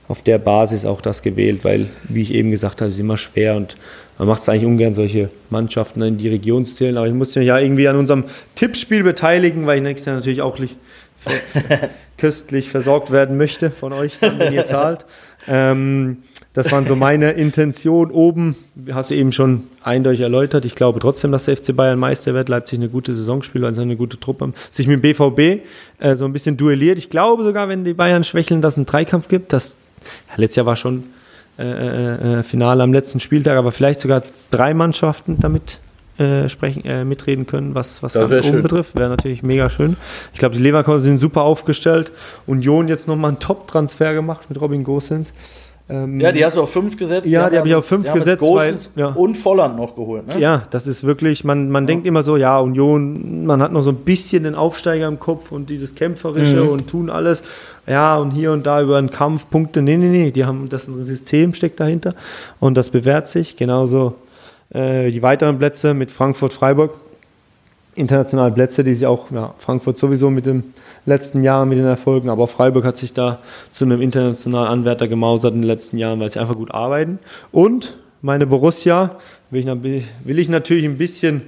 [0.10, 3.16] auf der Basis auch das gewählt, weil, wie ich eben gesagt habe, es ist immer
[3.16, 3.78] schwer und
[4.18, 6.98] man macht es eigentlich ungern, solche Mannschaften in die Region zu zählen.
[6.98, 10.42] Aber ich muss mich ja irgendwie an unserem Tippspiel beteiligen, weil ich nächstes Jahr natürlich
[10.42, 10.58] auch
[12.18, 15.06] köstlich versorgt werden möchte von euch, wenn ihr zahlt.
[15.48, 16.18] Ähm,
[16.54, 18.12] das waren so meine Intentionen.
[18.12, 18.56] Oben
[18.92, 20.66] hast du eben schon eindeutig erläutert.
[20.66, 22.50] Ich glaube trotzdem, dass der FC Bayern Meister wird.
[22.50, 24.54] Leipzig eine gute Saison spielt, weil sie eine gute Truppe haben.
[24.72, 25.64] Sich mit dem BVB
[26.00, 26.98] äh, so ein bisschen duelliert.
[26.98, 29.54] Ich glaube sogar, wenn die Bayern schwächeln, dass es einen Dreikampf gibt.
[29.54, 29.80] Das ja,
[30.36, 31.04] letztes Jahr war schon
[31.58, 35.80] äh, äh, äh, Finale am letzten Spieltag, aber vielleicht sogar drei Mannschaften damit
[36.18, 38.62] äh, sprechen, äh, mitreden können, was, was ganz oben schön.
[38.64, 38.96] betrifft.
[38.96, 39.98] Wäre natürlich mega schön.
[40.34, 42.12] Ich glaube, die Leverkusen sind super aufgestellt.
[42.46, 45.34] Union jetzt nochmal einen Top-Transfer gemacht mit Robin Gosens.
[45.92, 47.26] Ähm, ja, die hast du auf fünf gesetzt.
[47.26, 48.44] Ja, die, habe ich auf fünf gesetzt.
[48.44, 49.08] Weil, ja.
[49.08, 50.28] Und Volland noch geholt.
[50.28, 50.40] Ne?
[50.40, 51.88] Ja, das ist wirklich, man, man ja.
[51.88, 55.52] denkt immer so, ja, Union, man hat noch so ein bisschen den Aufsteiger im Kopf
[55.52, 56.70] und dieses Kämpferische mhm.
[56.70, 57.42] und tun alles.
[57.88, 59.82] Ja, und hier und da über einen Kampf Punkte.
[59.82, 62.14] Nee, nee, nee, die haben das ein System steckt dahinter
[62.60, 63.56] und das bewährt sich.
[63.56, 64.14] Genauso
[64.70, 66.98] äh, die weiteren Plätze mit Frankfurt, Freiburg.
[68.00, 70.64] Internationale Plätze, die sich auch, ja, Frankfurt sowieso mit dem
[71.06, 73.40] letzten Jahren mit den Erfolgen, aber Freiburg hat sich da
[73.72, 77.20] zu einem internationalen Anwärter gemausert in den letzten Jahren, weil sie einfach gut arbeiten.
[77.52, 79.18] Und meine Borussia
[79.50, 81.42] will ich, will ich natürlich ein bisschen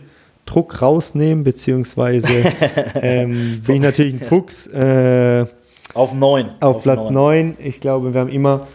[0.46, 2.28] Druck rausnehmen, beziehungsweise
[2.96, 4.68] ähm, bin ich natürlich ein Fuchs.
[4.68, 5.46] Äh,
[5.94, 6.50] auf neun.
[6.60, 7.56] Auf, auf Platz neun.
[7.60, 8.68] Ich glaube, wir haben immer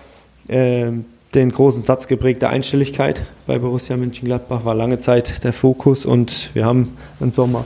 [0.49, 0.93] äh,
[1.35, 6.51] den großen Satz geprägt der Einstelligkeit bei Borussia Mönchengladbach war lange Zeit der Fokus und
[6.55, 7.65] wir haben einen Sommer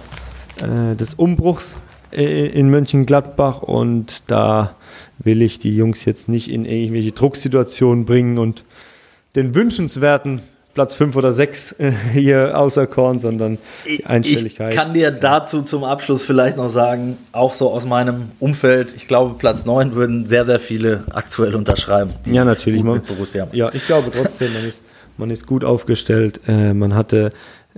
[0.59, 1.77] äh, des Umbruchs
[2.13, 4.75] äh, in Mönchengladbach und da
[5.19, 8.65] will ich die Jungs jetzt nicht in irgendwelche Drucksituationen bringen und
[9.37, 10.43] den wünschenswerten
[10.75, 14.71] Platz 5 oder 6 äh, hier außer Korn, sondern die Einstelligkeit.
[14.71, 19.09] Ich kann dir dazu zum Abschluss vielleicht noch sagen, auch so aus meinem Umfeld, ich
[19.09, 22.13] glaube, Platz 9 würden sehr, sehr viele aktuell unterschreiben.
[22.27, 22.83] Ja, natürlich.
[22.83, 23.03] Man,
[23.53, 24.81] ja, ich glaube trotzdem, man ist,
[25.17, 26.41] man ist gut aufgestellt.
[26.47, 27.31] Äh, man hatte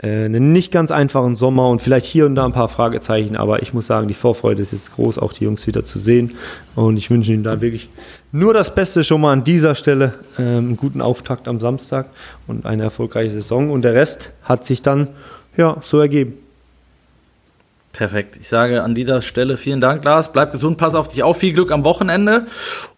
[0.03, 3.63] äh, einen nicht ganz einfachen Sommer und vielleicht hier und da ein paar Fragezeichen, aber
[3.63, 6.33] ich muss sagen, die Vorfreude ist jetzt groß, auch die Jungs wieder zu sehen.
[6.75, 7.89] Und ich wünsche ihnen da wirklich
[8.33, 10.15] nur das Beste schon mal an dieser Stelle.
[10.39, 12.07] Ähm, einen guten Auftakt am Samstag
[12.47, 13.71] und eine erfolgreiche Saison.
[13.71, 15.09] Und der Rest hat sich dann
[15.57, 16.35] ja so ergeben.
[17.93, 18.39] Perfekt.
[18.41, 20.33] Ich sage an dieser Stelle vielen Dank, Lars.
[20.33, 21.37] Bleib gesund, pass auf dich auf.
[21.37, 22.47] Viel Glück am Wochenende.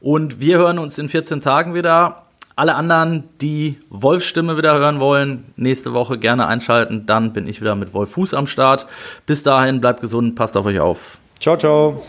[0.01, 2.24] Und wir hören uns in 14 Tagen wieder.
[2.57, 7.05] Alle anderen, die Wolfs Stimme wieder hören wollen, nächste Woche gerne einschalten.
[7.05, 8.87] Dann bin ich wieder mit Wolf Fuß am Start.
[9.27, 11.19] Bis dahin, bleibt gesund, passt auf euch auf.
[11.41, 12.01] Ciao, ciao.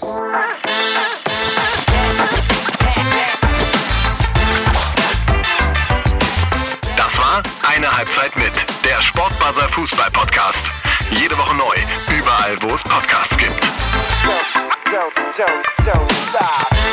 [6.95, 7.41] Das war
[7.75, 8.53] eine Halbzeit mit
[8.87, 10.63] der Sportbuzzer Fußball Podcast.
[11.09, 11.75] Jede Woche neu,
[12.15, 13.59] überall wo es Podcasts gibt.
[14.91, 16.84] Don't, don't, don't,